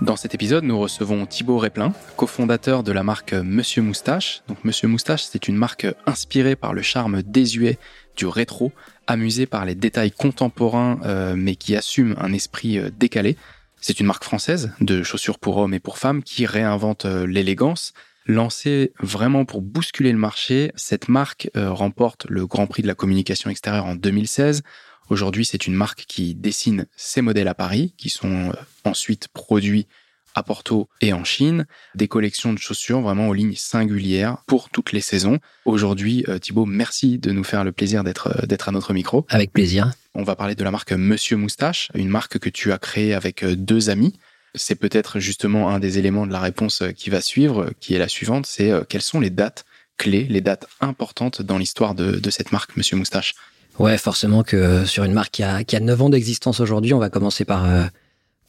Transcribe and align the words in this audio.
Dans 0.00 0.16
cet 0.16 0.34
épisode, 0.34 0.64
nous 0.64 0.78
recevons 0.78 1.24
Thibaut 1.24 1.56
Réplin, 1.56 1.92
cofondateur 2.16 2.82
de 2.82 2.90
la 2.90 3.04
marque 3.04 3.32
Monsieur 3.32 3.80
Moustache. 3.80 4.42
Donc 4.48 4.62
Monsieur 4.64 4.88
Moustache, 4.88 5.22
c'est 5.22 5.46
une 5.46 5.56
marque 5.56 5.86
inspirée 6.04 6.56
par 6.56 6.74
le 6.74 6.82
charme 6.82 7.22
désuet 7.22 7.78
du 8.16 8.26
rétro, 8.26 8.72
amusée 9.06 9.46
par 9.46 9.64
les 9.64 9.76
détails 9.76 10.10
contemporains, 10.10 10.98
euh, 11.04 11.34
mais 11.36 11.54
qui 11.54 11.76
assume 11.76 12.16
un 12.18 12.32
esprit 12.32 12.78
euh, 12.78 12.90
décalé. 12.98 13.36
C'est 13.80 14.00
une 14.00 14.06
marque 14.06 14.24
française 14.24 14.72
de 14.80 15.02
chaussures 15.04 15.38
pour 15.38 15.58
hommes 15.58 15.74
et 15.74 15.80
pour 15.80 15.96
femmes 15.96 16.22
qui 16.22 16.44
réinvente 16.44 17.04
euh, 17.04 17.26
l'élégance. 17.26 17.92
Lancée 18.26 18.92
vraiment 19.00 19.44
pour 19.44 19.62
bousculer 19.62 20.10
le 20.10 20.18
marché, 20.18 20.72
cette 20.76 21.10
marque 21.10 21.50
remporte 21.54 22.24
le 22.30 22.46
Grand 22.46 22.66
Prix 22.66 22.82
de 22.82 22.86
la 22.86 22.94
communication 22.94 23.50
extérieure 23.50 23.84
en 23.84 23.96
2016 23.96 24.62
Aujourd'hui, 25.10 25.44
c'est 25.44 25.66
une 25.66 25.74
marque 25.74 26.04
qui 26.06 26.34
dessine 26.34 26.86
ses 26.96 27.20
modèles 27.20 27.48
à 27.48 27.54
Paris, 27.54 27.94
qui 27.98 28.08
sont 28.08 28.50
euh, 28.50 28.52
ensuite 28.84 29.28
produits 29.28 29.86
à 30.34 30.42
Porto 30.42 30.88
et 31.00 31.12
en 31.12 31.22
Chine, 31.22 31.66
des 31.94 32.08
collections 32.08 32.52
de 32.52 32.58
chaussures 32.58 33.00
vraiment 33.00 33.28
aux 33.28 33.34
lignes 33.34 33.54
singulières 33.54 34.38
pour 34.46 34.70
toutes 34.70 34.90
les 34.92 35.00
saisons. 35.00 35.38
Aujourd'hui, 35.64 36.24
euh, 36.28 36.38
Thibaut, 36.38 36.66
merci 36.66 37.18
de 37.18 37.30
nous 37.30 37.44
faire 37.44 37.64
le 37.64 37.70
plaisir 37.70 38.02
d'être 38.02 38.28
euh, 38.42 38.46
d'être 38.46 38.68
à 38.68 38.72
notre 38.72 38.94
micro. 38.94 39.26
Avec 39.28 39.52
plaisir. 39.52 39.92
On 40.14 40.24
va 40.24 40.36
parler 40.36 40.54
de 40.54 40.64
la 40.64 40.70
marque 40.70 40.92
Monsieur 40.92 41.36
Moustache, 41.36 41.90
une 41.94 42.08
marque 42.08 42.38
que 42.38 42.48
tu 42.48 42.72
as 42.72 42.78
créée 42.78 43.14
avec 43.14 43.44
deux 43.44 43.90
amis. 43.90 44.18
C'est 44.56 44.76
peut-être 44.76 45.18
justement 45.18 45.70
un 45.70 45.80
des 45.80 45.98
éléments 45.98 46.26
de 46.26 46.32
la 46.32 46.40
réponse 46.40 46.84
qui 46.96 47.10
va 47.10 47.20
suivre, 47.20 47.70
qui 47.80 47.94
est 47.94 47.98
la 47.98 48.06
suivante, 48.06 48.46
c'est 48.46 48.70
quelles 48.88 49.02
sont 49.02 49.18
les 49.18 49.30
dates 49.30 49.64
clés, 49.96 50.28
les 50.30 50.40
dates 50.40 50.68
importantes 50.80 51.42
dans 51.42 51.58
l'histoire 51.58 51.96
de, 51.96 52.20
de 52.20 52.30
cette 52.30 52.52
marque 52.52 52.76
Monsieur 52.76 52.96
Moustache? 52.96 53.34
Ouais, 53.78 53.98
forcément 53.98 54.42
que 54.42 54.56
euh, 54.56 54.86
sur 54.86 55.04
une 55.04 55.12
marque 55.12 55.32
qui 55.32 55.42
a, 55.42 55.64
qui 55.64 55.74
a 55.76 55.80
9 55.80 56.02
ans 56.02 56.08
d'existence 56.08 56.60
aujourd'hui, 56.60 56.94
on 56.94 56.98
va 56.98 57.10
commencer 57.10 57.44
par, 57.44 57.64
euh, 57.64 57.84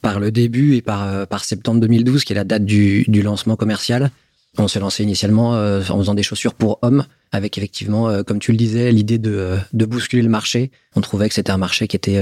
par 0.00 0.20
le 0.20 0.30
début 0.30 0.76
et 0.76 0.82
par, 0.82 1.06
euh, 1.06 1.26
par 1.26 1.44
septembre 1.44 1.80
2012, 1.80 2.24
qui 2.24 2.32
est 2.32 2.36
la 2.36 2.44
date 2.44 2.64
du, 2.64 3.04
lancement 3.08 3.56
commercial. 3.56 4.10
On 4.58 4.68
s'est 4.68 4.80
lancé 4.80 5.02
initialement 5.02 5.50
en 5.50 5.98
faisant 5.98 6.14
des 6.14 6.22
chaussures 6.22 6.54
pour 6.54 6.78
hommes, 6.80 7.04
avec 7.30 7.58
effectivement, 7.58 8.22
comme 8.22 8.38
tu 8.38 8.52
le 8.52 8.56
disais, 8.56 8.90
l'idée 8.90 9.18
de, 9.18 9.58
de 9.74 9.84
bousculer 9.84 10.22
le 10.22 10.30
marché. 10.30 10.70
On 10.94 11.02
trouvait 11.02 11.28
que 11.28 11.34
c'était 11.34 11.50
un 11.50 11.58
marché 11.58 11.86
qui 11.88 11.94
était 11.94 12.18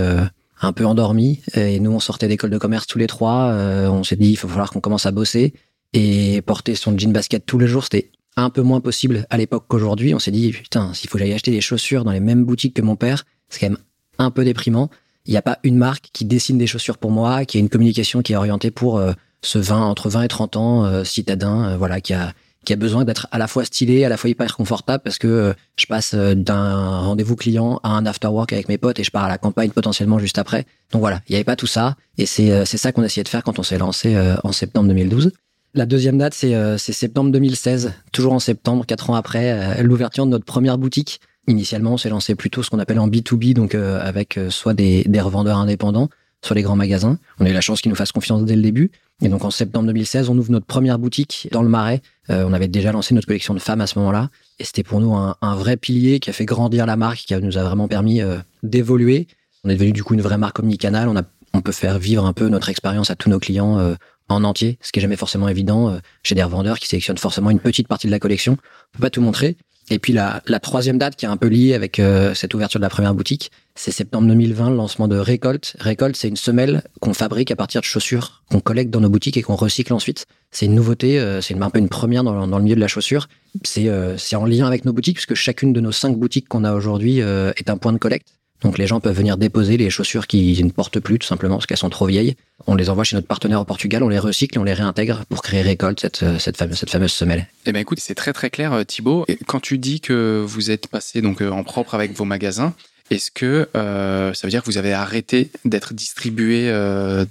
un 0.60 0.72
peu 0.72 0.84
endormi, 0.84 1.42
et 1.54 1.78
nous, 1.78 1.92
on 1.92 2.00
sortait 2.00 2.26
d'école 2.26 2.50
de 2.50 2.58
commerce 2.58 2.88
tous 2.88 2.98
les 2.98 3.06
trois. 3.06 3.54
on 3.88 4.02
s'est 4.02 4.16
dit, 4.16 4.30
il 4.30 4.36
faut 4.36 4.48
falloir 4.48 4.72
qu'on 4.72 4.80
commence 4.80 5.06
à 5.06 5.12
bosser. 5.12 5.54
Et 5.92 6.42
porter 6.42 6.74
son 6.74 6.98
jean 6.98 7.12
basket 7.12 7.46
tous 7.46 7.60
les 7.60 7.68
jours, 7.68 7.84
c'était 7.84 8.10
un 8.36 8.50
peu 8.50 8.62
moins 8.62 8.80
possible 8.80 9.26
à 9.30 9.36
l'époque 9.36 9.64
qu'aujourd'hui. 9.68 10.14
On 10.14 10.18
s'est 10.18 10.30
dit, 10.30 10.52
putain, 10.52 10.92
s'il 10.94 11.08
faut 11.08 11.18
que 11.18 11.24
j'aille 11.24 11.32
acheter 11.32 11.50
des 11.50 11.60
chaussures 11.60 12.04
dans 12.04 12.12
les 12.12 12.20
mêmes 12.20 12.44
boutiques 12.44 12.74
que 12.74 12.82
mon 12.82 12.96
père, 12.96 13.24
c'est 13.48 13.60
quand 13.60 13.70
même 13.70 13.78
un 14.18 14.30
peu 14.30 14.44
déprimant. 14.44 14.90
Il 15.26 15.30
n'y 15.30 15.36
a 15.36 15.42
pas 15.42 15.58
une 15.62 15.76
marque 15.76 16.10
qui 16.12 16.24
dessine 16.24 16.58
des 16.58 16.66
chaussures 16.66 16.98
pour 16.98 17.10
moi, 17.10 17.44
qui 17.44 17.56
a 17.56 17.60
une 17.60 17.68
communication 17.68 18.22
qui 18.22 18.34
est 18.34 18.36
orientée 18.36 18.70
pour 18.70 18.98
euh, 18.98 19.12
ce 19.42 19.58
20, 19.58 19.80
entre 19.80 20.10
20 20.10 20.22
et 20.22 20.28
30 20.28 20.56
ans, 20.56 20.84
euh, 20.84 21.04
citadin, 21.04 21.70
euh, 21.70 21.76
voilà, 21.78 22.00
qui 22.00 22.12
a, 22.12 22.34
qui 22.66 22.74
a 22.74 22.76
besoin 22.76 23.04
d'être 23.04 23.26
à 23.30 23.38
la 23.38 23.46
fois 23.46 23.64
stylé, 23.64 24.04
à 24.04 24.10
la 24.10 24.18
fois 24.18 24.28
hyper 24.28 24.54
confortable, 24.54 25.02
parce 25.02 25.18
que 25.18 25.54
je 25.76 25.86
passe 25.86 26.14
d'un 26.14 27.00
rendez-vous 27.00 27.36
client 27.36 27.80
à 27.82 27.90
un 27.90 28.04
after 28.04 28.28
work 28.28 28.52
avec 28.52 28.68
mes 28.68 28.78
potes 28.78 28.98
et 28.98 29.04
je 29.04 29.10
pars 29.10 29.24
à 29.24 29.28
la 29.28 29.38
campagne 29.38 29.70
potentiellement 29.70 30.18
juste 30.18 30.38
après. 30.38 30.66
Donc 30.92 31.00
voilà, 31.00 31.20
il 31.28 31.32
n'y 31.32 31.36
avait 31.36 31.44
pas 31.44 31.56
tout 31.56 31.66
ça. 31.66 31.96
Et 32.16 32.26
c'est 32.26 32.64
ça 32.64 32.92
qu'on 32.92 33.02
a 33.02 33.06
essayé 33.06 33.22
de 33.22 33.28
faire 33.28 33.42
quand 33.42 33.58
on 33.58 33.62
s'est 33.62 33.76
lancé 33.76 34.16
en 34.42 34.52
septembre 34.52 34.88
2012. 34.88 35.32
La 35.76 35.86
deuxième 35.86 36.18
date, 36.18 36.38
euh, 36.44 36.78
c'est 36.78 36.92
septembre 36.92 37.32
2016, 37.32 37.94
toujours 38.12 38.32
en 38.32 38.38
septembre, 38.38 38.86
quatre 38.86 39.10
ans 39.10 39.16
après, 39.16 39.80
euh, 39.80 39.82
l'ouverture 39.82 40.24
de 40.24 40.30
notre 40.30 40.44
première 40.44 40.78
boutique. 40.78 41.20
Initialement, 41.48 41.94
on 41.94 41.96
s'est 41.96 42.10
lancé 42.10 42.36
plutôt 42.36 42.62
ce 42.62 42.70
qu'on 42.70 42.78
appelle 42.78 43.00
en 43.00 43.08
B2B, 43.08 43.54
donc 43.54 43.74
euh, 43.74 44.00
avec 44.00 44.38
soit 44.50 44.72
des, 44.72 45.02
des, 45.02 45.20
revendeurs 45.20 45.58
indépendants, 45.58 46.10
soit 46.42 46.54
les 46.54 46.62
grands 46.62 46.76
magasins. 46.76 47.18
On 47.40 47.46
a 47.46 47.50
eu 47.50 47.52
la 47.52 47.60
chance 47.60 47.80
qu'ils 47.80 47.90
nous 47.90 47.96
fassent 47.96 48.12
confiance 48.12 48.44
dès 48.44 48.54
le 48.54 48.62
début. 48.62 48.92
Et 49.20 49.28
donc 49.28 49.44
en 49.44 49.50
septembre 49.50 49.88
2016, 49.88 50.28
on 50.28 50.38
ouvre 50.38 50.52
notre 50.52 50.66
première 50.66 51.00
boutique 51.00 51.48
dans 51.50 51.62
le 51.62 51.68
Marais. 51.68 52.02
on 52.28 52.52
avait 52.52 52.68
déjà 52.68 52.92
lancé 52.92 53.14
notre 53.14 53.26
collection 53.26 53.54
de 53.54 53.58
femmes 53.58 53.80
à 53.80 53.86
ce 53.86 53.98
moment-là. 53.98 54.30
Et 54.60 54.64
c'était 54.64 54.82
pour 54.82 55.00
nous 55.00 55.14
un, 55.14 55.36
un, 55.40 55.54
vrai 55.54 55.76
pilier 55.76 56.20
qui 56.20 56.30
a 56.30 56.32
fait 56.32 56.44
grandir 56.44 56.86
la 56.86 56.96
marque, 56.96 57.18
qui 57.18 57.34
nous 57.34 57.58
a 57.58 57.62
vraiment 57.62 57.88
permis 57.88 58.20
d'évoluer. 58.62 59.28
On 59.62 59.70
est 59.70 59.74
devenu 59.74 59.92
du 59.92 60.02
coup 60.02 60.14
une 60.14 60.20
vraie 60.20 60.38
marque 60.38 60.58
omnicanal. 60.58 61.08
On, 61.08 61.16
a, 61.16 61.22
on 61.52 61.60
peut 61.60 61.72
faire 61.72 61.98
vivre 61.98 62.26
un 62.26 62.32
peu 62.32 62.48
notre 62.48 62.70
expérience 62.70 63.10
à 63.10 63.14
tous 63.14 63.30
nos 63.30 63.38
clients 63.38 63.94
en 64.28 64.44
entier, 64.44 64.78
ce 64.80 64.92
qui 64.92 65.00
est 65.00 65.02
jamais 65.02 65.16
forcément 65.16 65.48
évident. 65.48 65.90
Euh, 65.90 65.98
j'ai 66.22 66.34
des 66.34 66.42
revendeurs 66.42 66.78
qui 66.78 66.88
sélectionnent 66.88 67.18
forcément 67.18 67.50
une 67.50 67.60
petite 67.60 67.88
partie 67.88 68.06
de 68.06 68.12
la 68.12 68.18
collection. 68.18 68.52
On 68.52 68.98
peut 68.98 69.02
pas 69.02 69.10
tout 69.10 69.20
montrer. 69.20 69.56
Et 69.90 69.98
puis 69.98 70.14
la, 70.14 70.40
troisième 70.62 70.96
date 70.96 71.14
qui 71.14 71.26
est 71.26 71.28
un 71.28 71.36
peu 71.36 71.46
liée 71.46 71.74
avec 71.74 71.98
euh, 71.98 72.32
cette 72.32 72.54
ouverture 72.54 72.80
de 72.80 72.84
la 72.84 72.88
première 72.88 73.14
boutique, 73.14 73.50
c'est 73.74 73.90
septembre 73.90 74.26
2020, 74.28 74.70
le 74.70 74.76
lancement 74.76 75.08
de 75.08 75.16
Récolte. 75.16 75.76
Récolte, 75.78 76.16
c'est 76.16 76.28
une 76.28 76.38
semelle 76.38 76.82
qu'on 77.00 77.12
fabrique 77.12 77.50
à 77.50 77.56
partir 77.56 77.82
de 77.82 77.84
chaussures 77.84 78.42
qu'on 78.50 78.60
collecte 78.60 78.90
dans 78.90 79.00
nos 79.00 79.10
boutiques 79.10 79.36
et 79.36 79.42
qu'on 79.42 79.56
recycle 79.56 79.92
ensuite. 79.92 80.24
C'est 80.52 80.64
une 80.64 80.74
nouveauté, 80.74 81.20
euh, 81.20 81.42
c'est 81.42 81.60
un 81.60 81.68
peu 81.68 81.80
une 81.80 81.90
première 81.90 82.24
dans, 82.24 82.46
le 82.46 82.62
milieu 82.62 82.76
de 82.76 82.80
la 82.80 82.88
chaussure. 82.88 83.28
C'est 83.62 83.90
c'est 84.16 84.36
en 84.36 84.46
lien 84.46 84.66
avec 84.66 84.86
nos 84.86 84.92
boutiques 84.94 85.16
puisque 85.16 85.34
chacune 85.34 85.74
de 85.74 85.80
nos 85.80 85.92
cinq 85.92 86.16
boutiques 86.16 86.48
qu'on 86.48 86.64
a 86.64 86.72
aujourd'hui 86.72 87.18
est 87.18 87.70
un 87.70 87.76
point 87.76 87.92
de 87.92 87.98
collecte. 87.98 88.28
Donc 88.64 88.78
les 88.78 88.86
gens 88.86 88.98
peuvent 88.98 89.16
venir 89.16 89.36
déposer 89.36 89.76
les 89.76 89.90
chaussures 89.90 90.26
qui 90.26 90.60
ne 90.64 90.70
portent 90.70 90.98
plus 90.98 91.18
tout 91.18 91.26
simplement 91.26 91.56
parce 91.56 91.66
qu'elles 91.66 91.76
sont 91.76 91.90
trop 91.90 92.06
vieilles. 92.06 92.34
On 92.66 92.74
les 92.74 92.88
envoie 92.88 93.04
chez 93.04 93.14
notre 93.14 93.28
partenaire 93.28 93.60
au 93.60 93.64
Portugal, 93.64 94.02
on 94.02 94.08
les 94.08 94.18
recycle 94.18 94.56
et 94.56 94.58
on 94.58 94.64
les 94.64 94.72
réintègre 94.72 95.24
pour 95.28 95.42
créer 95.42 95.60
récolte 95.60 96.00
cette, 96.00 96.22
euh, 96.22 96.38
cette 96.38 96.56
fameuse, 96.56 96.78
cette 96.78 96.90
fameuse 96.90 97.12
semelle. 97.12 97.46
Eh 97.66 97.72
ben 97.72 97.80
écoute, 97.80 97.98
c'est 98.00 98.14
très 98.14 98.32
très 98.32 98.48
clair 98.48 98.72
euh, 98.72 98.82
Thibaut. 98.82 99.26
Et 99.28 99.36
quand 99.46 99.60
tu 99.60 99.76
dis 99.76 100.00
que 100.00 100.42
vous 100.46 100.70
êtes 100.70 100.88
passé 100.88 101.20
donc 101.20 101.42
euh, 101.42 101.50
en 101.50 101.62
propre 101.62 101.94
avec 101.94 102.12
vos 102.12 102.24
magasins, 102.24 102.72
est-ce 103.10 103.30
que 103.30 103.68
ça 103.74 104.46
veut 104.46 104.50
dire 104.50 104.62
que 104.62 104.66
vous 104.66 104.78
avez 104.78 104.94
arrêté 104.94 105.50
d'être 105.66 105.92
distribué 105.92 106.70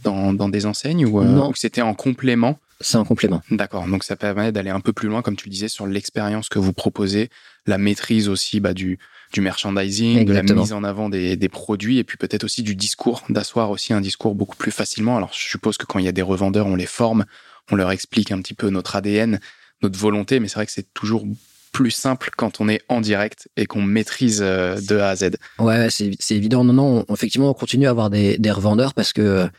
dans, 0.03 0.31
dans, 0.31 0.47
des 0.47 0.67
enseignes 0.67 1.03
ou, 1.07 1.53
c'était 1.55 1.81
en 1.81 1.95
complément? 1.95 2.59
C'est 2.79 2.97
en 2.97 3.05
complément. 3.05 3.41
D'accord, 3.49 3.87
donc 3.87 4.03
ça 4.03 4.15
permet 4.15 4.51
d'aller 4.51 4.69
un 4.69 4.81
peu 4.81 4.93
plus 4.93 5.07
loin, 5.07 5.23
comme 5.23 5.35
tu 5.35 5.47
le 5.47 5.51
disais, 5.51 5.69
sur 5.69 5.87
l'expérience 5.87 6.47
que 6.47 6.59
vous 6.59 6.73
proposez, 6.73 7.29
la 7.65 7.79
maîtrise 7.79 8.29
aussi 8.29 8.59
bah, 8.59 8.75
du, 8.75 8.99
du 9.33 9.41
merchandising, 9.41 10.25
de 10.25 10.33
la 10.33 10.43
mise 10.43 10.73
en 10.73 10.83
avant 10.83 11.09
des, 11.09 11.35
des 11.35 11.49
produits 11.49 11.97
et 11.97 12.03
puis 12.03 12.17
peut-être 12.17 12.43
aussi 12.43 12.63
du 12.63 12.75
discours, 12.75 13.23
d'asseoir 13.29 13.71
aussi 13.71 13.91
un 13.91 14.01
discours 14.01 14.35
beaucoup 14.35 14.55
plus 14.55 14.71
facilement. 14.71 15.17
Alors 15.17 15.31
je 15.33 15.49
suppose 15.49 15.77
que 15.77 15.85
quand 15.85 15.99
il 15.99 16.05
y 16.05 16.07
a 16.07 16.11
des 16.11 16.21
revendeurs, 16.21 16.67
on 16.67 16.75
les 16.75 16.85
forme, 16.85 17.25
on 17.71 17.75
leur 17.75 17.91
explique 17.91 18.31
un 18.31 18.41
petit 18.41 18.53
peu 18.53 18.69
notre 18.69 18.95
ADN, 18.95 19.39
notre 19.81 19.99
volonté, 19.99 20.39
mais 20.39 20.47
c'est 20.47 20.55
vrai 20.55 20.65
que 20.65 20.71
c'est 20.71 20.93
toujours 20.93 21.25
plus 21.71 21.91
simple 21.91 22.29
quand 22.37 22.61
on 22.61 22.69
est 22.69 22.81
en 22.87 23.01
direct 23.01 23.49
et 23.57 23.65
qu'on 23.65 23.81
maîtrise 23.81 24.41
euh, 24.43 24.79
de 24.79 24.97
A 24.97 25.09
à 25.09 25.15
Z. 25.15 25.31
Ouais, 25.57 25.87
c'est 25.89 26.35
évident. 26.35 26.63
Non, 26.63 26.73
non, 26.73 27.05
effectivement, 27.11 27.49
on 27.49 27.53
continue 27.55 27.87
à 27.87 27.89
avoir 27.89 28.11
des, 28.11 28.37
des 28.37 28.51
revendeurs 28.51 28.93
parce 28.93 29.11
que 29.11 29.49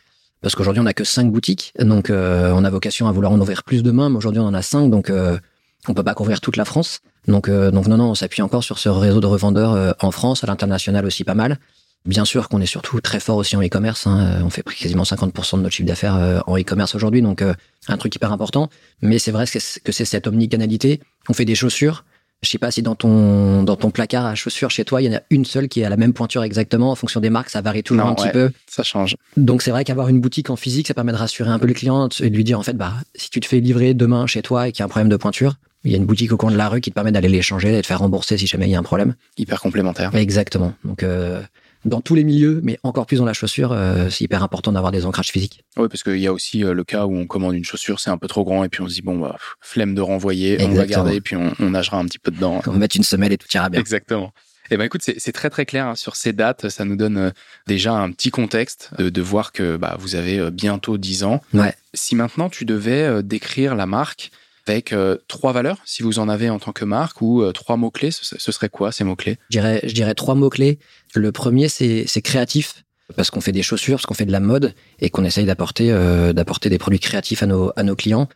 parce 0.41 0.53
qu'aujourd'hui 0.53 0.81
on 0.81 0.85
a 0.85 0.93
que 0.93 1.03
cinq 1.03 1.31
boutiques, 1.31 1.73
donc 1.79 2.09
euh, 2.11 2.51
on 2.53 2.63
a 2.63 2.69
vocation 2.69 3.07
à 3.07 3.11
vouloir 3.11 3.31
en 3.31 3.39
ouvrir 3.39 3.63
plus 3.63 3.81
demain, 3.81 4.09
mais 4.09 4.17
aujourd'hui 4.17 4.39
on 4.39 4.45
en 4.45 4.53
a 4.53 4.61
cinq, 4.61 4.89
donc 4.89 5.09
euh, 5.09 5.39
on 5.87 5.95
peut 5.95 6.03
pas 6.03 6.13
couvrir 6.13 6.39
toute 6.39 6.55
la 6.55 6.65
France. 6.65 7.01
Donc, 7.27 7.49
euh, 7.49 7.71
donc 7.71 7.87
non, 7.87 7.97
non, 7.97 8.11
on 8.11 8.15
s'appuie 8.15 8.41
encore 8.41 8.63
sur 8.63 8.79
ce 8.79 8.89
réseau 8.89 9.19
de 9.19 9.27
revendeurs 9.27 9.73
euh, 9.73 9.91
en 10.01 10.11
France, 10.11 10.43
à 10.43 10.47
l'international 10.47 11.05
aussi 11.05 11.23
pas 11.23 11.35
mal. 11.35 11.57
Bien 12.05 12.23
sûr 12.23 12.49
qu'on 12.49 12.61
est 12.61 12.67
surtout 12.67 13.01
très 13.01 13.19
fort 13.19 13.37
aussi 13.37 13.55
en 13.55 13.63
e-commerce. 13.63 14.05
Hein. 14.05 14.19
Euh, 14.19 14.43
on 14.43 14.49
fait 14.49 14.63
quasiment 14.63 15.03
50% 15.03 15.57
de 15.57 15.63
notre 15.63 15.73
chiffre 15.73 15.87
d'affaires 15.87 16.43
en 16.45 16.57
e-commerce 16.57 16.93
aujourd'hui, 16.93 17.21
donc 17.21 17.41
un 17.41 17.97
truc 17.97 18.15
hyper 18.15 18.31
important. 18.31 18.69
Mais 19.01 19.17
c'est 19.17 19.31
vrai 19.31 19.45
que 19.47 19.91
c'est 19.91 20.05
cette 20.05 20.27
omnicanalité. 20.27 21.01
On 21.29 21.33
fait 21.33 21.45
des 21.45 21.55
chaussures. 21.55 22.05
Je 22.43 22.49
sais 22.49 22.59
pas 22.59 22.69
si 22.69 22.83
dans 22.83 22.93
ton 22.93 23.63
dans 23.63 23.75
ton 23.75 23.89
placard 23.89 24.25
à 24.25 24.35
chaussures 24.35 24.69
chez 24.69 24.85
toi, 24.85 25.01
il 25.01 25.05
y 25.05 25.09
en 25.09 25.17
a 25.17 25.21
une 25.31 25.45
seule 25.45 25.67
qui 25.67 25.83
à 25.83 25.89
la 25.89 25.97
même 25.97 26.13
pointure 26.13 26.43
exactement. 26.43 26.91
En 26.91 26.95
fonction 26.95 27.19
des 27.19 27.31
marques, 27.31 27.49
ça 27.49 27.61
varie 27.61 27.81
toujours 27.81 28.05
un 28.05 28.13
petit 28.13 28.29
peu. 28.29 28.51
Ça 28.67 28.83
change. 28.83 29.15
Donc 29.35 29.63
c'est 29.63 29.71
vrai 29.71 29.83
qu'avoir 29.83 30.09
une 30.09 30.19
boutique 30.19 30.51
en 30.51 30.55
physique, 30.55 30.87
ça 30.87 30.93
permet 30.93 31.11
de 31.11 31.17
rassurer 31.17 31.49
un 31.49 31.57
peu 31.57 31.65
le 31.65 31.73
client 31.73 32.07
et 32.19 32.29
de 32.29 32.35
lui 32.35 32.43
dire 32.43 32.59
en 32.59 32.63
fait, 32.63 32.73
bah 32.73 32.93
si 33.15 33.31
tu 33.31 33.39
te 33.39 33.47
fais 33.47 33.59
livrer 33.61 33.95
demain 33.95 34.27
chez 34.27 34.43
toi 34.43 34.67
et 34.67 34.73
qu'il 34.73 34.81
y 34.81 34.83
a 34.83 34.85
un 34.85 34.89
problème 34.89 35.09
de 35.09 35.17
pointure, 35.17 35.55
il 35.85 35.91
y 35.91 35.93
a 35.93 35.97
une 35.97 36.05
boutique 36.05 36.33
au 36.33 36.37
coin 36.37 36.51
de 36.51 36.57
la 36.57 36.67
rue 36.67 36.81
qui 36.81 36.89
te 36.89 36.95
permet 36.95 37.11
d'aller 37.11 37.29
l'échanger 37.29 37.73
et 37.77 37.81
de 37.81 37.85
faire 37.85 37.99
rembourser 37.99 38.37
si 38.37 38.47
jamais 38.47 38.65
il 38.65 38.71
y 38.71 38.75
a 38.75 38.79
un 38.79 38.83
problème. 38.83 39.15
Hyper 39.37 39.61
complémentaire. 39.61 40.13
Exactement. 40.15 40.73
Donc, 40.83 41.03
euh, 41.03 41.41
dans 41.85 42.01
tous 42.01 42.15
les 42.15 42.23
milieux, 42.23 42.59
mais 42.63 42.79
encore 42.81 43.05
plus 43.05 43.17
dans 43.17 43.25
la 43.25 43.33
chaussure, 43.33 43.71
euh, 43.71 44.09
c'est 44.09 44.23
hyper 44.23 44.41
important 44.41 44.71
d'avoir 44.71 44.91
des 44.91 45.05
ancrages 45.05 45.29
physiques. 45.29 45.63
Oui, 45.77 45.87
parce 45.87 46.01
qu'il 46.01 46.17
y 46.17 46.25
a 46.25 46.33
aussi 46.33 46.63
euh, 46.63 46.73
le 46.73 46.83
cas 46.83 47.05
où 47.05 47.15
on 47.15 47.27
commande 47.27 47.53
une 47.53 47.63
chaussure, 47.63 47.99
c'est 47.99 48.09
un 48.09 48.17
peu 48.17 48.27
trop 48.27 48.43
grand, 48.43 48.63
et 48.63 48.69
puis 48.69 48.81
on 48.81 48.89
se 48.89 48.95
dit, 48.95 49.03
bon, 49.03 49.19
bah, 49.19 49.37
flemme 49.61 49.93
de 49.93 50.01
renvoyer, 50.01 50.57
on 50.61 50.73
va 50.73 50.87
garder, 50.87 51.21
puis 51.21 51.35
on, 51.35 51.53
on, 51.59 51.69
nagera 51.69 51.99
un 51.99 52.05
petit 52.05 52.19
peu 52.19 52.31
dedans. 52.31 52.61
On 52.65 52.71
va 52.71 52.77
mettre 52.77 52.97
une 52.97 53.03
semelle 53.03 53.31
et 53.31 53.37
tout 53.37 53.47
ira 53.53 53.69
bien. 53.69 53.79
Exactement. 53.79 54.33
Eh 54.71 54.77
ben 54.77 54.85
écoute, 54.85 55.01
c'est 55.03 55.31
très 55.31 55.51
très 55.51 55.67
clair 55.67 55.85
hein, 55.85 55.95
sur 55.95 56.15
ces 56.15 56.33
dates. 56.33 56.69
Ça 56.69 56.85
nous 56.85 56.95
donne 56.95 57.31
déjà 57.67 57.93
un 57.93 58.09
petit 58.09 58.31
contexte 58.31 58.89
de, 58.97 59.11
de 59.11 59.21
voir 59.21 59.51
que 59.51 59.77
bah, 59.77 59.95
vous 59.99 60.15
avez 60.15 60.49
bientôt 60.49 60.97
10 60.97 61.23
ans. 61.23 61.43
Ouais. 61.53 61.75
Si 61.93 62.15
maintenant 62.15 62.49
tu 62.49 62.65
devais 62.65 63.21
décrire 63.21 63.75
la 63.75 63.85
marque 63.85 64.31
avec 64.67 64.93
euh, 64.93 65.17
trois 65.27 65.53
valeurs, 65.53 65.77
si 65.85 66.03
vous 66.03 66.19
en 66.19 66.29
avez 66.29 66.49
en 66.49 66.59
tant 66.59 66.71
que 66.71 66.85
marque, 66.85 67.21
ou 67.21 67.41
euh, 67.41 67.51
trois 67.51 67.77
mots-clés. 67.77 68.11
Ce, 68.11 68.37
ce, 68.37 68.51
serait 68.51 68.69
quoi 68.69 68.91
ces 68.91 69.03
mots-clés? 69.03 69.37
Je 69.49 69.59
dirais, 69.59 69.81
je 69.83 69.93
dirais 69.93 70.13
trois 70.13 70.35
mots-clés. 70.35 70.79
Le 71.13 71.31
premier, 71.31 71.69
c'est 71.69 72.21
créatif, 72.23 72.83
parce 73.15 73.29
qu'on 73.29 73.41
fait 73.41 73.51
des 73.51 73.63
chaussures, 73.63 73.97
parce 73.97 74.05
qu'on 74.05 74.13
fait 74.13 74.25
de 74.25 74.31
la 74.31 74.39
mode, 74.39 74.73
et 74.99 75.09
qu'on 75.09 75.23
essaye 75.23 75.45
d'apporter 75.45 75.91
euh, 75.91 76.33
des 76.33 76.77
produits 76.77 76.99
créatifs 76.99 77.43
à 77.43 77.45
nos, 77.45 77.71
à 77.75 77.83
nos 77.83 77.95
clients. 77.95 78.27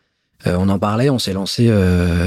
on 0.46 0.68
en 0.68 0.78
parlait, 0.78 1.10
on 1.10 1.18
s'est 1.18 1.32
lancé 1.32 1.68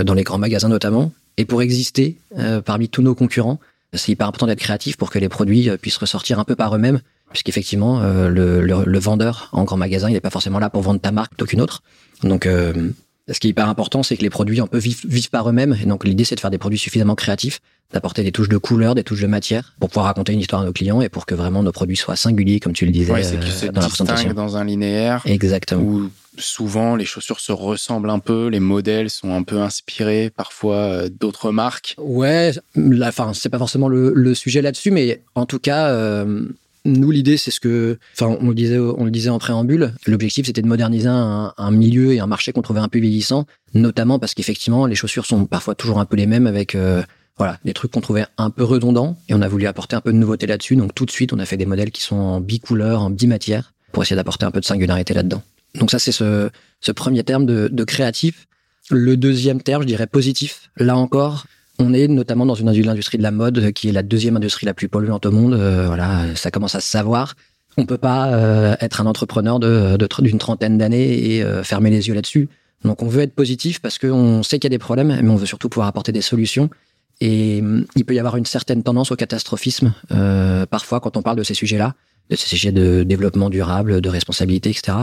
dans 0.05 0.13
les 0.13 0.23
grands 0.23 0.37
magasins 0.37 0.69
notamment. 0.69 1.11
Et 1.37 1.45
pour 1.45 1.61
exister 1.61 2.17
parmi 2.65 2.89
tous 2.89 3.01
nos 3.01 3.15
concurrents, 3.15 3.59
c'est 3.93 4.11
hyper 4.11 4.27
important 4.27 4.45
d'être 4.45 4.59
créatif 4.59 4.97
pour 4.97 5.09
que 5.09 5.17
les 5.17 5.29
produits 5.29 5.69
puissent 5.81 5.97
ressortir 5.97 6.39
un 6.39 6.43
peu 6.43 6.55
par 6.55 6.75
eux-mêmes 6.75 6.99
puisqu'effectivement, 7.33 8.01
euh, 8.01 8.29
le, 8.29 8.61
le, 8.61 8.83
le, 8.85 8.99
vendeur 8.99 9.49
en 9.51 9.63
grand 9.63 9.75
magasin, 9.75 10.07
il 10.07 10.13
n'est 10.13 10.21
pas 10.21 10.29
forcément 10.29 10.59
là 10.59 10.69
pour 10.69 10.81
vendre 10.83 11.01
ta 11.01 11.11
marque 11.11 11.31
plutôt 11.31 11.45
qu'une 11.45 11.61
autre. 11.61 11.81
Donc, 12.21 12.45
euh, 12.45 12.91
ce 13.31 13.39
qui 13.39 13.47
est 13.47 13.51
hyper 13.51 13.69
important, 13.69 14.03
c'est 14.03 14.17
que 14.17 14.21
les 14.21 14.29
produits 14.29 14.59
un 14.59 14.67
peu 14.67 14.77
vivent, 14.77 15.05
vivent 15.05 15.29
par 15.29 15.47
eux-mêmes. 15.49 15.77
Et 15.81 15.85
donc, 15.85 16.03
l'idée, 16.03 16.25
c'est 16.25 16.35
de 16.35 16.41
faire 16.41 16.51
des 16.51 16.57
produits 16.57 16.79
suffisamment 16.79 17.15
créatifs, 17.15 17.61
d'apporter 17.93 18.23
des 18.23 18.31
touches 18.31 18.49
de 18.49 18.57
couleur, 18.57 18.95
des 18.95 19.03
touches 19.03 19.21
de 19.21 19.27
matière, 19.27 19.73
pour 19.79 19.89
pouvoir 19.89 20.07
raconter 20.07 20.33
une 20.33 20.39
histoire 20.39 20.61
à 20.61 20.65
nos 20.65 20.73
clients 20.73 21.01
et 21.01 21.09
pour 21.09 21.25
que 21.25 21.35
vraiment 21.35 21.63
nos 21.63 21.71
produits 21.71 21.95
soient 21.95 22.17
singuliers, 22.17 22.59
comme 22.59 22.73
tu 22.73 22.85
le 22.85 22.91
disais 22.91 23.13
ouais, 23.13 23.25
euh, 23.25 23.71
dans 23.71 23.81
la 23.81 23.87
présentation. 23.87 24.33
dans 24.33 24.57
un 24.57 24.65
linéaire. 24.65 25.21
Exactement. 25.25 25.81
Où 25.81 26.09
souvent, 26.37 26.95
les 26.95 27.05
chaussures 27.05 27.39
se 27.39 27.51
ressemblent 27.51 28.09
un 28.09 28.19
peu, 28.19 28.47
les 28.47 28.59
modèles 28.59 29.09
sont 29.09 29.33
un 29.33 29.43
peu 29.43 29.61
inspirés, 29.61 30.29
parfois 30.35 30.75
euh, 30.75 31.09
d'autres 31.09 31.51
marques. 31.51 31.95
Ouais, 31.97 32.51
enfin, 33.03 33.31
c'est 33.33 33.49
pas 33.49 33.59
forcément 33.59 33.87
le, 33.87 34.11
le 34.13 34.33
sujet 34.33 34.61
là-dessus, 34.61 34.91
mais 34.91 35.21
en 35.35 35.45
tout 35.45 35.59
cas, 35.59 35.89
euh, 35.89 36.47
nous, 36.85 37.11
l'idée, 37.11 37.37
c'est 37.37 37.51
ce 37.51 37.59
que, 37.59 37.97
enfin, 38.13 38.37
on 38.41 38.49
le 38.49 38.55
disait, 38.55 38.77
on 38.77 39.05
le 39.05 39.11
disait 39.11 39.29
en 39.29 39.39
préambule. 39.39 39.93
L'objectif, 40.05 40.47
c'était 40.47 40.61
de 40.61 40.67
moderniser 40.67 41.07
un, 41.07 41.71
milieu 41.71 42.13
et 42.13 42.19
un 42.19 42.27
marché 42.27 42.51
qu'on 42.51 42.61
trouvait 42.61 42.81
un 42.81 42.89
peu 42.89 42.99
vieillissant, 42.99 43.45
notamment 43.73 44.19
parce 44.19 44.33
qu'effectivement, 44.33 44.85
les 44.85 44.95
chaussures 44.95 45.25
sont 45.25 45.45
parfois 45.45 45.75
toujours 45.75 45.99
un 45.99 46.05
peu 46.05 46.17
les 46.17 46.25
mêmes 46.25 46.45
avec, 46.45 46.75
euh, 46.75 47.01
voilà, 47.37 47.57
des 47.63 47.73
trucs 47.73 47.91
qu'on 47.91 48.01
trouvait 48.01 48.25
un 48.37 48.49
peu 48.49 48.63
redondants 48.63 49.17
et 49.29 49.33
on 49.33 49.41
a 49.41 49.47
voulu 49.47 49.65
apporter 49.65 49.95
un 49.95 50.01
peu 50.01 50.11
de 50.11 50.17
nouveauté 50.17 50.45
là-dessus. 50.45 50.75
Donc, 50.75 50.93
tout 50.93 51.05
de 51.05 51.11
suite, 51.11 51.31
on 51.31 51.39
a 51.39 51.45
fait 51.45 51.57
des 51.57 51.65
modèles 51.65 51.91
qui 51.91 52.01
sont 52.01 52.17
en 52.17 52.41
bicouleur, 52.41 53.01
en 53.01 53.09
bimatière, 53.09 53.73
pour 53.93 54.03
essayer 54.03 54.17
d'apporter 54.17 54.45
un 54.45 54.51
peu 54.51 54.59
de 54.59 54.65
singularité 54.65 55.13
là-dedans. 55.13 55.41
Donc, 55.75 55.89
ça, 55.89 55.99
c'est 55.99 56.11
ce, 56.11 56.49
premier 56.93 57.23
terme 57.23 57.45
de 57.45 57.83
créatif. 57.85 58.47
Le 58.89 59.15
deuxième 59.15 59.61
terme, 59.61 59.83
je 59.83 59.87
dirais 59.87 60.07
positif. 60.07 60.69
Là 60.75 60.97
encore, 60.97 61.45
on 61.79 61.93
est 61.93 62.07
notamment 62.07 62.45
dans 62.45 62.55
une 62.55 62.69
industrie 62.69 63.17
de 63.17 63.23
la 63.23 63.31
mode 63.31 63.71
qui 63.71 63.89
est 63.89 63.91
la 63.91 64.03
deuxième 64.03 64.37
industrie 64.37 64.65
la 64.65 64.73
plus 64.73 64.89
polluante 64.89 65.25
au 65.25 65.31
monde. 65.31 65.53
Euh, 65.53 65.87
voilà, 65.87 66.35
ça 66.35 66.51
commence 66.51 66.75
à 66.75 66.79
se 66.79 66.87
savoir. 66.87 67.35
On 67.77 67.85
peut 67.85 67.97
pas 67.97 68.27
euh, 68.33 68.75
être 68.79 69.01
un 69.01 69.07
entrepreneur 69.07 69.59
de, 69.59 69.97
d'une 70.19 70.37
trentaine 70.37 70.77
d'années 70.77 71.35
et 71.35 71.43
euh, 71.43 71.63
fermer 71.63 71.89
les 71.89 72.07
yeux 72.07 72.13
là-dessus. 72.13 72.47
Donc 72.83 73.01
on 73.01 73.07
veut 73.07 73.21
être 73.21 73.33
positif 73.33 73.81
parce 73.81 73.97
qu'on 73.97 74.43
sait 74.43 74.59
qu'il 74.59 74.65
y 74.65 74.73
a 74.73 74.77
des 74.77 74.79
problèmes, 74.79 75.19
mais 75.21 75.29
on 75.29 75.35
veut 75.35 75.47
surtout 75.47 75.69
pouvoir 75.69 75.87
apporter 75.87 76.11
des 76.11 76.21
solutions. 76.21 76.69
Et 77.21 77.59
hum, 77.61 77.85
il 77.95 78.05
peut 78.05 78.13
y 78.13 78.19
avoir 78.19 78.37
une 78.37 78.45
certaine 78.45 78.83
tendance 78.83 79.11
au 79.11 79.15
catastrophisme 79.15 79.93
parfois 80.69 80.99
quand 80.99 81.17
on 81.17 81.23
parle 81.23 81.37
de 81.37 81.43
ces 81.43 81.55
sujets-là, 81.55 81.95
de 82.29 82.35
ces 82.35 82.47
sujets 82.47 82.71
de 82.71 83.03
développement 83.03 83.49
durable, 83.49 84.01
de 84.01 84.09
responsabilité, 84.09 84.69
etc. 84.69 84.97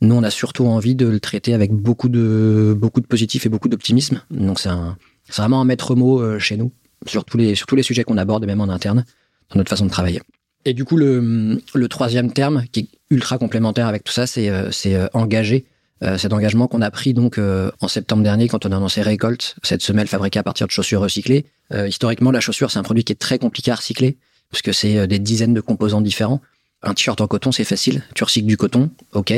Nous, 0.00 0.14
on 0.14 0.22
a 0.22 0.30
surtout 0.30 0.66
envie 0.66 0.94
de 0.94 1.06
le 1.06 1.20
traiter 1.20 1.54
avec 1.54 1.72
beaucoup 1.72 2.08
de 2.08 2.76
beaucoup 2.76 3.00
de 3.00 3.06
positif 3.06 3.46
et 3.46 3.48
beaucoup 3.48 3.68
d'optimisme. 3.68 4.22
Donc 4.30 4.58
c'est 4.58 4.68
un 4.68 4.96
c'est 5.28 5.42
vraiment 5.42 5.60
un 5.60 5.64
maître 5.64 5.94
mot 5.94 6.20
euh, 6.20 6.38
chez 6.38 6.56
nous, 6.56 6.72
sur 7.06 7.24
tous 7.24 7.36
les, 7.36 7.54
sur 7.54 7.66
tous 7.66 7.76
les 7.76 7.82
sujets 7.82 8.04
qu'on 8.04 8.18
aborde, 8.18 8.46
même 8.46 8.60
en 8.60 8.68
interne, 8.68 9.04
dans 9.50 9.58
notre 9.58 9.70
façon 9.70 9.86
de 9.86 9.90
travailler. 9.90 10.20
Et 10.64 10.74
du 10.74 10.84
coup, 10.84 10.96
le, 10.96 11.60
le 11.74 11.88
troisième 11.88 12.32
terme, 12.32 12.64
qui 12.72 12.80
est 12.80 12.88
ultra 13.10 13.38
complémentaire 13.38 13.86
avec 13.86 14.04
tout 14.04 14.12
ça, 14.12 14.26
c'est 14.26 14.48
euh, 14.48 14.70
euh, 14.86 15.08
engagé. 15.12 15.66
cet 16.18 16.32
engagement 16.32 16.68
qu'on 16.68 16.82
a 16.82 16.90
pris 16.90 17.14
donc 17.14 17.40
en 17.80 17.88
septembre 17.88 18.22
dernier 18.22 18.48
quand 18.48 18.66
on 18.66 18.72
a 18.72 18.76
annoncé 18.76 19.00
Récolte, 19.00 19.56
cette 19.62 19.80
semelle 19.80 20.08
fabriquée 20.08 20.38
à 20.38 20.42
partir 20.42 20.66
de 20.66 20.72
chaussures 20.72 21.00
recyclées. 21.00 21.46
historiquement, 21.86 22.30
la 22.30 22.40
chaussure, 22.40 22.70
c'est 22.70 22.78
un 22.78 22.82
produit 22.82 23.02
qui 23.02 23.12
est 23.12 23.20
très 23.28 23.38
compliqué 23.38 23.70
à 23.70 23.76
recycler, 23.76 24.18
puisque 24.50 24.74
c'est 24.74 25.06
des 25.06 25.18
dizaines 25.18 25.54
de 25.54 25.62
composants 25.62 26.02
différents. 26.02 26.42
Un 26.82 26.92
t-shirt 26.92 27.18
en 27.22 27.26
coton, 27.26 27.50
c'est 27.50 27.64
facile. 27.64 28.02
Tu 28.14 28.24
recycles 28.24 28.46
du 28.46 28.58
coton, 28.58 28.90
ok. 29.14 29.32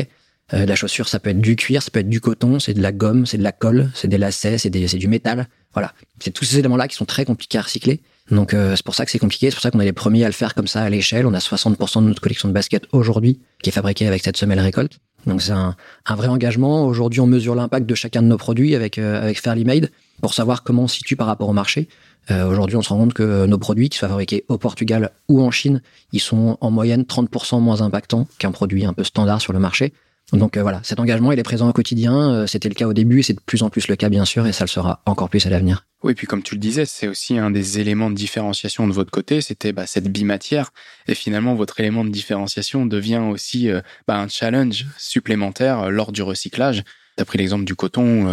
la 0.50 0.74
chaussure, 0.74 1.08
ça 1.08 1.20
peut 1.20 1.30
être 1.30 1.40
du 1.40 1.54
cuir, 1.54 1.80
ça 1.80 1.92
peut 1.92 2.00
être 2.00 2.08
du 2.08 2.20
coton, 2.20 2.58
c'est 2.58 2.74
de 2.74 2.82
la 2.82 2.90
gomme, 2.90 3.24
c'est 3.24 3.38
de 3.38 3.44
la 3.44 3.52
colle, 3.52 3.90
c'est 3.94 4.08
des 4.08 4.18
lacets, 4.18 4.58
c'est 4.58 4.70
du 4.70 5.06
métal. 5.06 5.46
Voilà, 5.74 5.92
c'est 6.20 6.30
tous 6.30 6.44
ces 6.44 6.58
éléments-là 6.58 6.88
qui 6.88 6.96
sont 6.96 7.04
très 7.04 7.24
compliqués 7.24 7.58
à 7.58 7.62
recycler. 7.62 8.00
Donc 8.30 8.52
euh, 8.52 8.76
c'est 8.76 8.84
pour 8.84 8.94
ça 8.94 9.04
que 9.04 9.10
c'est 9.10 9.18
compliqué, 9.18 9.50
c'est 9.50 9.56
pour 9.56 9.62
ça 9.62 9.70
qu'on 9.70 9.80
est 9.80 9.84
les 9.84 9.92
premiers 9.92 10.24
à 10.24 10.26
le 10.26 10.32
faire 10.32 10.54
comme 10.54 10.66
ça 10.66 10.82
à 10.82 10.90
l'échelle. 10.90 11.26
On 11.26 11.34
a 11.34 11.38
60% 11.38 12.02
de 12.02 12.08
notre 12.08 12.20
collection 12.20 12.48
de 12.48 12.52
baskets 12.52 12.86
aujourd'hui 12.92 13.40
qui 13.62 13.70
est 13.70 13.72
fabriquée 13.72 14.06
avec 14.06 14.22
cette 14.22 14.36
semelle 14.36 14.60
récolte. 14.60 14.98
Donc 15.26 15.42
c'est 15.42 15.52
un, 15.52 15.74
vrai 16.08 16.28
engagement. 16.28 16.86
Aujourd'hui, 16.86 17.20
on 17.20 17.26
mesure 17.26 17.54
l'impact 17.54 17.86
de 17.86 17.94
chacun 17.94 18.22
de 18.22 18.28
nos 18.28 18.36
produits 18.36 18.74
avec 18.74 18.98
euh, 18.98 19.32
Fairly 19.34 19.64
Made 19.64 19.90
pour 20.22 20.34
savoir 20.34 20.62
comment 20.62 20.84
on 20.84 20.88
se 20.88 20.96
situe 20.96 21.16
par 21.16 21.26
rapport 21.26 21.48
au 21.48 21.52
marché. 21.52 21.88
Euh, 22.30 22.48
aujourd'hui, 22.48 22.76
on 22.76 22.82
se 22.82 22.90
rend 22.90 22.98
compte 22.98 23.14
que 23.14 23.46
nos 23.46 23.58
produits, 23.58 23.88
qui 23.88 23.98
soient 23.98 24.08
fabriqués 24.08 24.44
au 24.48 24.58
Portugal 24.58 25.10
ou 25.28 25.42
en 25.42 25.50
Chine, 25.50 25.82
ils 26.12 26.20
sont 26.20 26.58
en 26.60 26.70
moyenne 26.70 27.02
30% 27.02 27.60
moins 27.60 27.80
impactants 27.80 28.26
qu'un 28.38 28.52
produit 28.52 28.84
un 28.84 28.92
peu 28.92 29.04
standard 29.04 29.40
sur 29.40 29.52
le 29.52 29.58
marché. 29.58 29.92
Donc 30.32 30.56
euh, 30.56 30.62
voilà, 30.62 30.80
cet 30.84 31.00
engagement, 31.00 31.32
il 31.32 31.38
est 31.38 31.44
présent 31.44 31.68
au 31.68 31.72
quotidien. 31.72 32.32
Euh, 32.32 32.46
c'était 32.46 32.68
le 32.68 32.74
cas 32.74 32.86
au 32.86 32.92
début, 32.92 33.22
c'est 33.22 33.32
de 33.32 33.40
plus 33.40 33.62
en 33.62 33.70
plus 33.70 33.88
le 33.88 33.96
cas, 33.96 34.10
bien 34.10 34.26
sûr, 34.26 34.46
et 34.46 34.52
ça 34.52 34.64
le 34.64 34.68
sera 34.68 35.00
encore 35.06 35.30
plus 35.30 35.46
à 35.46 35.50
l'avenir. 35.50 35.86
Oui, 36.02 36.14
puis 36.14 36.26
comme 36.26 36.42
tu 36.42 36.54
le 36.54 36.60
disais, 36.60 36.84
c'est 36.84 37.08
aussi 37.08 37.38
un 37.38 37.50
des 37.50 37.80
éléments 37.80 38.10
de 38.10 38.14
différenciation 38.14 38.86
de 38.86 38.92
votre 38.92 39.10
côté, 39.10 39.40
c'était 39.40 39.72
bah, 39.72 39.86
cette 39.86 40.08
bimatière. 40.08 40.70
Et 41.06 41.14
finalement, 41.14 41.54
votre 41.54 41.80
élément 41.80 42.04
de 42.04 42.10
différenciation 42.10 42.84
devient 42.84 43.22
aussi 43.30 43.70
euh, 43.70 43.80
bah, 44.06 44.18
un 44.18 44.28
challenge 44.28 44.86
supplémentaire 44.98 45.90
lors 45.90 46.12
du 46.12 46.20
recyclage. 46.20 46.84
Tu 47.16 47.22
as 47.22 47.24
pris 47.24 47.38
l'exemple 47.38 47.64
du 47.64 47.74
coton 47.74 48.28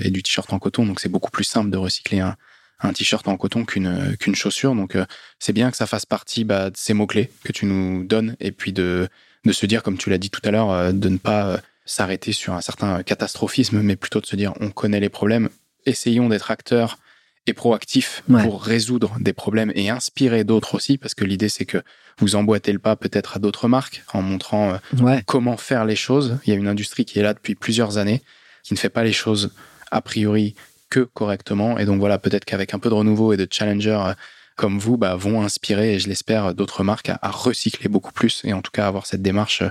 et 0.00 0.10
du 0.10 0.22
t-shirt 0.22 0.52
en 0.52 0.60
coton, 0.60 0.86
donc 0.86 1.00
c'est 1.00 1.08
beaucoup 1.08 1.30
plus 1.30 1.42
simple 1.42 1.70
de 1.70 1.76
recycler 1.76 2.20
un, 2.20 2.36
un 2.78 2.92
t-shirt 2.92 3.26
en 3.26 3.36
coton 3.36 3.64
qu'une 3.64 4.16
qu'une 4.20 4.36
chaussure. 4.36 4.76
Donc 4.76 4.96
c'est 5.40 5.52
bien 5.52 5.72
que 5.72 5.76
ça 5.76 5.86
fasse 5.86 6.06
partie 6.06 6.44
bah, 6.44 6.70
de 6.70 6.76
ces 6.76 6.94
mots-clés 6.94 7.30
que 7.42 7.50
tu 7.50 7.66
nous 7.66 8.04
donnes, 8.04 8.36
et 8.38 8.52
puis 8.52 8.72
de 8.72 9.08
de 9.44 9.52
se 9.52 9.66
dire, 9.66 9.82
comme 9.82 9.98
tu 9.98 10.10
l'as 10.10 10.18
dit 10.18 10.30
tout 10.30 10.40
à 10.44 10.50
l'heure, 10.50 10.70
euh, 10.70 10.92
de 10.92 11.08
ne 11.08 11.18
pas 11.18 11.46
euh, 11.46 11.58
s'arrêter 11.84 12.32
sur 12.32 12.54
un 12.54 12.60
certain 12.60 13.02
catastrophisme, 13.02 13.80
mais 13.80 13.96
plutôt 13.96 14.20
de 14.20 14.26
se 14.26 14.36
dire, 14.36 14.52
on 14.60 14.70
connaît 14.70 15.00
les 15.00 15.08
problèmes, 15.08 15.48
essayons 15.86 16.28
d'être 16.28 16.50
acteurs 16.50 16.98
et 17.46 17.54
proactifs 17.54 18.22
pour 18.42 18.62
résoudre 18.62 19.16
des 19.20 19.32
problèmes 19.32 19.72
et 19.74 19.88
inspirer 19.88 20.44
d'autres 20.44 20.74
aussi, 20.74 20.98
parce 20.98 21.14
que 21.14 21.24
l'idée 21.24 21.48
c'est 21.48 21.64
que 21.64 21.78
vous 22.18 22.36
emboîtez 22.36 22.72
le 22.72 22.78
pas 22.78 22.94
peut-être 22.94 23.36
à 23.36 23.38
d'autres 23.38 23.68
marques 23.68 24.04
en 24.12 24.20
montrant 24.20 24.78
euh, 25.02 25.20
comment 25.24 25.56
faire 25.56 25.86
les 25.86 25.96
choses. 25.96 26.38
Il 26.44 26.50
y 26.50 26.52
a 26.52 26.56
une 26.56 26.68
industrie 26.68 27.06
qui 27.06 27.18
est 27.18 27.22
là 27.22 27.32
depuis 27.32 27.54
plusieurs 27.54 27.96
années, 27.96 28.22
qui 28.62 28.74
ne 28.74 28.78
fait 28.78 28.90
pas 28.90 29.02
les 29.02 29.14
choses 29.14 29.50
a 29.90 30.02
priori 30.02 30.54
que 30.90 31.00
correctement, 31.00 31.78
et 31.78 31.86
donc 31.86 32.00
voilà, 32.00 32.18
peut-être 32.18 32.44
qu'avec 32.44 32.74
un 32.74 32.78
peu 32.78 32.90
de 32.90 32.94
renouveau 32.94 33.32
et 33.32 33.36
de 33.36 33.48
challenger 33.50 34.12
comme 34.58 34.78
vous 34.78 34.98
bah, 34.98 35.14
vont 35.14 35.40
inspirer, 35.42 35.94
et 35.94 35.98
je 36.00 36.08
l'espère, 36.08 36.52
d'autres 36.52 36.82
marques 36.82 37.10
à, 37.10 37.30
recycler 37.30 37.88
beaucoup 37.88 38.12
plus 38.12 38.42
et 38.44 38.52
en 38.52 38.60
tout 38.60 38.72
cas 38.72 38.88
avoir 38.88 39.06
cette 39.06 39.22
démarche 39.22 39.62
euh, 39.62 39.70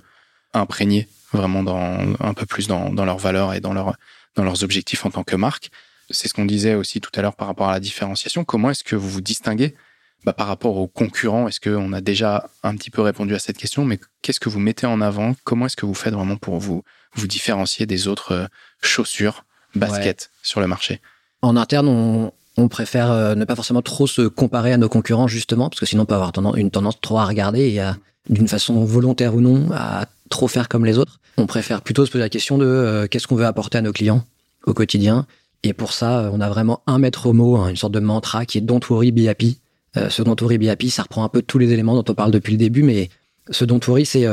imprégnée 0.53 1.09
vraiment 1.33 1.61
dans, 1.61 2.15
un 2.21 2.33
peu 2.33 2.45
plus 2.45 2.67
dans, 2.67 2.89
dans 2.89 3.03
leurs 3.03 3.17
valeurs 3.17 3.53
et 3.53 3.59
dans, 3.59 3.73
leur, 3.73 3.97
dans 4.35 4.45
leurs 4.45 4.63
objectifs 4.63 5.05
en 5.05 5.11
tant 5.11 5.23
que 5.23 5.35
marque. 5.35 5.71
C'est 6.09 6.29
ce 6.29 6.33
qu'on 6.33 6.45
disait 6.45 6.73
aussi 6.73 7.01
tout 7.01 7.11
à 7.15 7.21
l'heure 7.21 7.35
par 7.35 7.47
rapport 7.47 7.67
à 7.67 7.73
la 7.73 7.81
différenciation. 7.81 8.45
Comment 8.45 8.69
est-ce 8.69 8.85
que 8.85 8.95
vous 8.95 9.09
vous 9.09 9.19
distinguez 9.19 9.75
bah, 10.23 10.31
par 10.31 10.47
rapport 10.47 10.77
aux 10.77 10.87
concurrents? 10.87 11.49
Est-ce 11.49 11.59
qu'on 11.59 11.91
a 11.91 11.99
déjà 11.99 12.49
un 12.63 12.73
petit 12.77 12.89
peu 12.89 13.01
répondu 13.01 13.35
à 13.35 13.39
cette 13.39 13.57
question, 13.57 13.83
mais 13.83 13.99
qu'est-ce 14.21 14.39
que 14.39 14.47
vous 14.47 14.61
mettez 14.61 14.87
en 14.87 15.01
avant? 15.01 15.35
Comment 15.43 15.65
est-ce 15.65 15.75
que 15.75 15.85
vous 15.85 15.93
faites 15.93 16.13
vraiment 16.13 16.37
pour 16.37 16.59
vous, 16.59 16.83
vous 17.13 17.27
différencier 17.27 17.85
des 17.85 18.07
autres 18.07 18.31
euh, 18.31 18.45
chaussures, 18.81 19.43
baskets 19.75 20.31
sur 20.43 20.61
le 20.61 20.67
marché? 20.67 21.01
En 21.41 21.57
interne, 21.57 21.89
on, 21.89 22.31
on 22.57 22.67
préfère 22.67 23.11
euh, 23.11 23.35
ne 23.35 23.45
pas 23.45 23.55
forcément 23.55 23.81
trop 23.81 24.07
se 24.07 24.23
comparer 24.23 24.73
à 24.73 24.77
nos 24.77 24.89
concurrents 24.89 25.27
justement, 25.27 25.69
parce 25.69 25.79
que 25.79 25.85
sinon 25.85 26.03
on 26.03 26.05
peut 26.05 26.15
avoir 26.15 26.31
une 26.55 26.71
tendance 26.71 26.99
trop 26.99 27.19
à 27.19 27.25
regarder 27.25 27.61
et 27.61 27.81
d'une 28.29 28.47
façon 28.47 28.83
volontaire 28.83 29.35
ou 29.35 29.41
non, 29.41 29.69
à 29.71 30.05
trop 30.29 30.47
faire 30.47 30.67
comme 30.67 30.83
les 30.83 30.97
autres. 30.97 31.19
On 31.37 31.45
préfère 31.45 31.81
plutôt 31.81 32.05
se 32.05 32.11
poser 32.11 32.23
la 32.23 32.29
question 32.29 32.57
de 32.57 32.65
euh, 32.65 33.07
qu'est-ce 33.07 33.27
qu'on 33.27 33.35
veut 33.35 33.45
apporter 33.45 33.77
à 33.77 33.81
nos 33.81 33.93
clients 33.93 34.25
au 34.65 34.73
quotidien. 34.73 35.27
Et 35.63 35.73
pour 35.73 35.93
ça, 35.93 36.19
euh, 36.19 36.29
on 36.33 36.41
a 36.41 36.49
vraiment 36.49 36.81
un 36.87 36.97
maître 36.97 37.31
mot, 37.31 37.57
hein, 37.57 37.69
une 37.69 37.75
sorte 37.75 37.93
de 37.93 37.99
mantra 37.99 38.45
qui 38.45 38.57
est 38.57 38.61
Don't 38.61 38.81
worry, 38.89 39.11
be 39.11 39.27
happy. 39.27 39.59
ce 39.95 40.21
Don't 40.23 40.35
worry, 40.41 40.57
be 40.57 40.67
happy, 40.67 40.89
ça 40.89 41.03
reprend 41.03 41.23
un 41.23 41.29
peu 41.29 41.41
tous 41.41 41.59
les 41.59 41.71
éléments 41.71 41.95
dont 41.95 42.11
on 42.11 42.15
parle 42.15 42.31
depuis 42.31 42.51
le 42.53 42.57
début, 42.57 42.83
mais 42.83 43.09
ce 43.49 43.65
Don't 43.65 43.79
worry, 43.87 44.05
c'est 44.05 44.27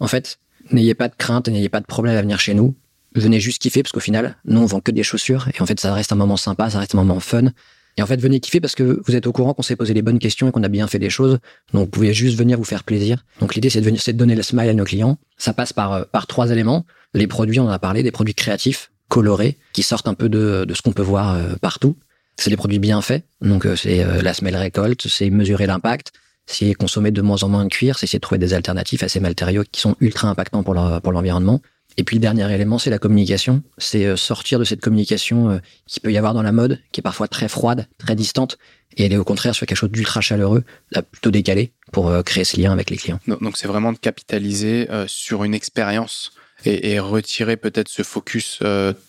en 0.00 0.06
fait, 0.06 0.38
n'ayez 0.70 0.94
pas 0.94 1.08
de 1.08 1.14
crainte, 1.16 1.48
n'ayez 1.48 1.68
pas 1.68 1.80
de 1.80 1.86
problème 1.86 2.16
à 2.16 2.22
venir 2.22 2.38
chez 2.40 2.54
nous 2.54 2.74
venez 3.14 3.40
juste 3.40 3.62
kiffer 3.62 3.82
parce 3.82 3.92
qu'au 3.92 4.00
final, 4.00 4.36
nous 4.44 4.60
on 4.60 4.66
vend 4.66 4.80
que 4.80 4.90
des 4.90 5.02
chaussures 5.02 5.48
et 5.48 5.62
en 5.62 5.66
fait 5.66 5.80
ça 5.80 5.94
reste 5.94 6.12
un 6.12 6.16
moment 6.16 6.36
sympa, 6.36 6.70
ça 6.70 6.78
reste 6.78 6.94
un 6.94 6.98
moment 6.98 7.20
fun. 7.20 7.50
Et 7.98 8.02
en 8.02 8.06
fait, 8.06 8.20
venez 8.20 8.38
kiffer 8.38 8.60
parce 8.60 8.76
que 8.76 9.02
vous 9.04 9.16
êtes 9.16 9.26
au 9.26 9.32
courant 9.32 9.54
qu'on 9.54 9.62
s'est 9.62 9.74
posé 9.74 9.92
les 9.92 10.02
bonnes 10.02 10.20
questions 10.20 10.48
et 10.48 10.52
qu'on 10.52 10.62
a 10.62 10.68
bien 10.68 10.86
fait 10.86 11.00
des 11.00 11.10
choses. 11.10 11.38
Donc, 11.72 11.86
vous 11.86 11.90
pouvez 11.90 12.14
juste 12.14 12.38
venir 12.38 12.56
vous 12.56 12.64
faire 12.64 12.84
plaisir. 12.84 13.24
Donc, 13.40 13.56
l'idée, 13.56 13.70
c'est 13.70 13.80
de 13.80 13.84
venir, 13.84 14.00
c'est 14.00 14.12
de 14.12 14.18
donner 14.18 14.36
le 14.36 14.42
smile 14.44 14.68
à 14.68 14.74
nos 14.74 14.84
clients. 14.84 15.18
Ça 15.36 15.52
passe 15.52 15.72
par, 15.72 15.92
euh, 15.92 16.04
par 16.12 16.28
trois 16.28 16.52
éléments. 16.52 16.86
Les 17.12 17.26
produits, 17.26 17.58
on 17.58 17.64
en 17.64 17.70
a 17.70 17.80
parlé, 17.80 18.04
des 18.04 18.12
produits 18.12 18.34
créatifs, 18.34 18.92
colorés, 19.08 19.58
qui 19.72 19.82
sortent 19.82 20.06
un 20.06 20.14
peu 20.14 20.28
de, 20.28 20.64
de 20.64 20.74
ce 20.74 20.82
qu'on 20.82 20.92
peut 20.92 21.02
voir 21.02 21.34
euh, 21.34 21.56
partout. 21.60 21.96
C'est 22.36 22.50
des 22.50 22.56
produits 22.56 22.78
bien 22.78 23.02
faits. 23.02 23.24
Donc, 23.40 23.66
euh, 23.66 23.74
c'est 23.74 24.04
la 24.22 24.32
semelle 24.32 24.56
récolte, 24.56 25.08
c'est 25.08 25.28
mesurer 25.28 25.66
l'impact, 25.66 26.12
c'est 26.46 26.74
consommer 26.74 27.10
de 27.10 27.20
moins 27.20 27.42
en 27.42 27.48
moins 27.48 27.64
de 27.64 27.68
cuir, 27.68 27.98
c'est 27.98 28.04
essayer 28.04 28.20
de 28.20 28.22
trouver 28.22 28.38
des 28.38 28.54
alternatives 28.54 29.02
à 29.02 29.08
ces 29.08 29.18
matériaux 29.18 29.64
qui 29.72 29.80
sont 29.80 29.96
ultra 29.98 30.28
impactants 30.28 30.62
pour 30.62 30.74
l'environnement. 31.12 31.60
Et 31.98 32.04
puis 32.04 32.14
le 32.14 32.20
dernier 32.20 32.50
élément, 32.54 32.78
c'est 32.78 32.90
la 32.90 33.00
communication. 33.00 33.62
C'est 33.76 34.06
euh, 34.06 34.16
sortir 34.16 34.60
de 34.60 34.64
cette 34.64 34.80
communication 34.80 35.50
euh, 35.50 35.58
qui 35.86 35.98
peut 35.98 36.12
y 36.12 36.16
avoir 36.16 36.32
dans 36.32 36.42
la 36.42 36.52
mode, 36.52 36.80
qui 36.92 37.00
est 37.00 37.02
parfois 37.02 37.26
très 37.26 37.48
froide, 37.48 37.88
très 37.98 38.14
distante, 38.14 38.56
et 38.96 39.04
aller 39.04 39.16
au 39.16 39.24
contraire 39.24 39.52
sur 39.52 39.66
quelque 39.66 39.76
chose 39.76 39.90
d'ultra 39.90 40.20
chaleureux, 40.20 40.62
plutôt 41.10 41.32
décalé, 41.32 41.72
pour 41.92 42.08
euh, 42.08 42.22
créer 42.22 42.44
ce 42.44 42.58
lien 42.58 42.72
avec 42.72 42.90
les 42.90 42.96
clients. 42.96 43.18
Donc 43.26 43.56
c'est 43.56 43.66
vraiment 43.66 43.92
de 43.92 43.98
capitaliser 43.98 44.88
sur 45.08 45.42
une 45.42 45.54
expérience 45.54 46.32
et, 46.64 46.92
et, 46.92 47.00
retirer 47.00 47.56
peut-être 47.56 47.88
ce 47.88 48.02
focus 48.02 48.60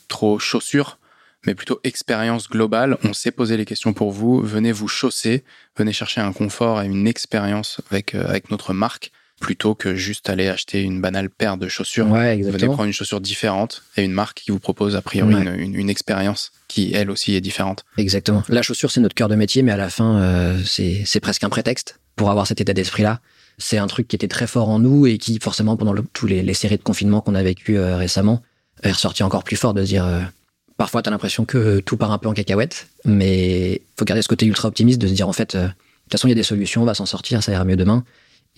trop 0.08 0.39
chaussure, 0.39 0.98
mais 1.46 1.53
plutôt 1.53 1.79
expérience 1.84 2.50
globale. 2.50 2.98
On 3.03 3.13
sait 3.13 3.31
poser 3.31 3.55
les 3.55 3.65
questions 3.65 3.93
pour 3.93 4.12
vous. 4.12 4.41
Venez 4.41 4.72
vous 4.72 4.88
chausser, 4.88 5.43
venez 5.77 5.93
chercher 5.93 6.22
un 6.22 6.34
confort 6.34 6.81
et 6.81 6.88
une 6.88 7.08
expérience 7.08 7.81
avec, 7.91 8.15
avec 8.15 8.50
notre 8.50 8.74
marque 8.74 9.12
plutôt 9.39 9.74
que 9.74 9.96
juste 9.96 10.29
aller 10.29 10.48
acheter 10.48 10.81
une 10.81 11.01
banale 11.01 11.29
paire 11.29 11.58
de 11.58 11.67
chaussures. 11.67 12.08
Ouais, 12.08 12.36
exactement. 12.36 12.51
Vous 12.51 12.58
venez 12.58 12.74
prendre 12.74 12.88
une 12.88 12.93
chaussure 12.93 13.22
différente 13.22 13.84
et 13.98 14.03
une 14.03 14.12
marque 14.12 14.41
qui 14.41 14.51
vous 14.51 14.60
propose 14.60 14.96
a 14.96 15.01
priori 15.01 15.34
une, 15.34 15.75
une, 15.75 15.89
expérience 15.89 16.51
qui, 16.67 16.93
elle 16.93 17.10
aussi, 17.10 17.36
est 17.36 17.41
différente. 17.41 17.86
Exactement. 17.98 18.43
La 18.50 18.62
chaussure, 18.62 18.91
c'est 18.91 19.01
notre 19.01 19.15
cœur 19.15 19.29
de 19.29 19.36
métier, 19.36 19.63
mais 19.63 19.72
à 19.72 19.77
la 19.77 19.89
fin, 19.89 20.19
euh, 20.19 20.58
c'est 20.65 21.19
presque 21.19 21.43
un 21.43 21.50
prétexte 21.50 22.00
pour 22.15 22.29
avoir 22.29 22.48
cet 22.48 22.62
état 22.62 22.74
d'esprit-là. 22.74 23.22
C'est 23.58 23.77
un 23.77 23.88
truc 23.88 24.08
qui 24.08 24.15
était 24.15 24.27
très 24.27 24.48
fort 24.48 24.69
en 24.69 24.79
nous 24.79 25.08
et 25.08 25.17
qui, 25.17 25.39
forcément, 25.41 25.75
pendant 25.77 25.96
tous 26.13 26.27
les, 26.27 26.43
les, 26.43 26.53
séries 26.53 26.77
de 26.77 26.84
confinement 26.84 27.22
qu'on 27.22 27.36
a 27.36 27.43
vécu 27.43 27.77
euh, 27.77 27.98
récemment, 27.98 28.41
est 28.84 28.91
ressorti 28.91 29.24
encore 29.24 29.43
plus 29.43 29.58
fort 29.58 29.74
de 29.74 29.81
se 29.81 29.88
dire... 29.88 30.05
Euh, 30.05 30.22
parfois, 30.77 31.01
tu 31.01 31.10
as 31.10 31.12
l'impression 31.12 31.46
que 31.46 31.79
tout 31.79 31.98
part 31.98 32.12
un 32.12 32.17
peu 32.17 32.29
en 32.29 32.34
cacahuète, 32.34 32.88
mais 33.05 33.81
faut 33.98 34.05
garder 34.05 34.22
ce 34.22 34.27
côté 34.27 34.46
ultra 34.46 34.67
optimiste 34.67 35.00
de 35.00 35.08
se 35.08 35.13
dire, 35.13 35.27
en 35.27 35.34
fait, 35.34 35.55
de 35.55 35.63
toute 35.63 36.12
façon, 36.12 36.27
il 36.27 36.31
y 36.31 36.34
a 36.34 36.36
des 36.36 36.43
solutions, 36.43 36.81
on 36.81 36.86
va 36.86 36.93
s'en 36.93 37.05
sortir, 37.05 37.43
ça 37.43 37.51
ira 37.51 37.65
mieux 37.65 37.75
demain. 37.75 38.03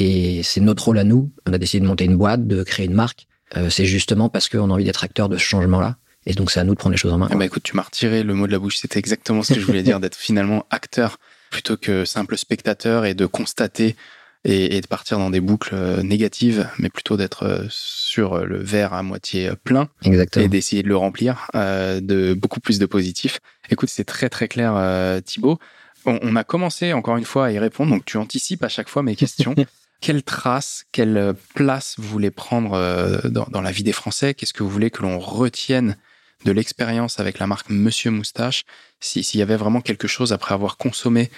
Et 0.04 0.42
c'est 0.42 0.62
notre 0.62 0.86
rôle 0.86 0.98
à 0.98 1.04
nous. 1.04 1.32
On 1.46 1.54
a 1.54 1.60
décidé 1.60 1.82
de 1.82 1.88
monter 1.88 2.06
une 2.06 2.18
boîte, 2.18 2.48
de 2.48 2.64
créer 2.64 2.88
une 2.88 2.96
marque. 2.96 3.28
Euh, 3.56 3.70
c'est 3.70 3.86
justement 3.86 4.30
parce 4.30 4.50
qu'on 4.50 4.72
a 4.72 4.74
envie 4.74 4.84
d'être 4.84 5.04
acteur 5.04 5.30
de 5.30 5.38
ce 5.38 5.44
changement-là. 5.44 5.98
Et 6.26 6.34
donc, 6.34 6.50
c'est 6.50 6.60
à 6.60 6.64
nous 6.64 6.74
de 6.74 6.80
prendre 6.80 6.94
les 6.94 6.98
choses 6.98 7.14
en 7.14 7.20
main. 7.20 7.28
Eh 7.30 7.36
ben, 7.36 7.44
écoute, 7.44 7.62
tu 7.62 7.76
m'as 7.76 7.84
retiré 7.84 8.24
le 8.24 8.34
mot 8.34 8.48
de 8.48 8.52
la 8.52 8.58
bouche. 8.58 8.78
C'était 8.78 8.98
exactement 8.98 9.44
ce 9.44 9.54
que 9.54 9.60
je 9.60 9.66
voulais 9.66 9.84
dire, 9.84 10.00
d'être 10.00 10.16
finalement 10.16 10.66
acteur 10.72 11.20
plutôt 11.52 11.78
que 11.78 12.04
simple 12.04 12.36
spectateur 12.36 13.06
et 13.06 13.14
de 13.14 13.28
constater 13.28 13.96
et, 14.44 14.82
de 14.82 14.88
partir 14.88 15.20
dans 15.20 15.30
des 15.30 15.40
boucles 15.40 15.76
euh, 15.76 16.02
négatives, 16.02 16.68
mais 16.80 16.90
plutôt 16.90 17.16
d'être 17.16 17.44
euh, 17.44 17.66
sur 17.70 18.44
le 18.44 18.58
verre 18.58 18.94
à 18.94 19.04
moitié 19.04 19.52
plein 19.64 19.88
Exactement. 20.02 20.46
et 20.46 20.48
d'essayer 20.48 20.82
de 20.82 20.88
le 20.88 20.98
remplir 20.98 21.52
de 21.54 22.34
beaucoup 22.34 22.60
plus 22.60 22.80
de 22.80 22.88
positif. 22.88 23.40
Écoute, 23.70 23.90
c'est 23.90 24.06
très 24.06 24.30
très 24.30 24.48
clair, 24.48 25.22
Thibaut. 25.24 25.60
On, 26.08 26.18
on, 26.24 26.36
a 26.36 26.44
commencé 26.44 26.92
encore 26.94 27.18
une 27.18 27.26
fois 27.26 27.46
à 27.46 27.52
y 27.52 27.60
répondre, 27.60 27.92
donc 27.92 28.04
tu 28.06 28.18
anticipes 28.18 28.64
à 28.64 28.70
chaque 28.70 28.90
fois 28.90 29.04
mes 29.04 29.16
questions. 29.16 29.54
quelle 30.02 30.24
trace, 30.24 30.86
quelle 30.92 31.34
place 31.54 31.96
vous 31.98 32.08
voulez 32.08 32.32
prendre 32.32 32.74
euh, 32.74 33.20
dans, 33.30 33.62
la 33.62 33.72
vie 33.72 33.84
des 33.84 33.92
Français? 33.92 34.34
Qu'est-ce 34.34 34.54
que 34.54 34.64
vous 34.64 34.70
voulez 34.70 34.90
que 34.90 35.04
l'on 35.04 35.20
retienne 35.20 35.96
de 36.44 36.52
l'expérience 36.52 37.20
avec 37.20 37.40
la 37.40 37.48
marque 37.48 37.70
Monsieur 37.70 38.10
Moustache? 38.10 38.66
S'il 39.00 39.40
y 39.40 39.44
avait 39.44 39.56
vraiment 39.56 39.80
quelque 39.80 40.08
chose 40.08 40.34
après 40.34 40.54
avoir 40.54 40.78
consommé 40.78 41.30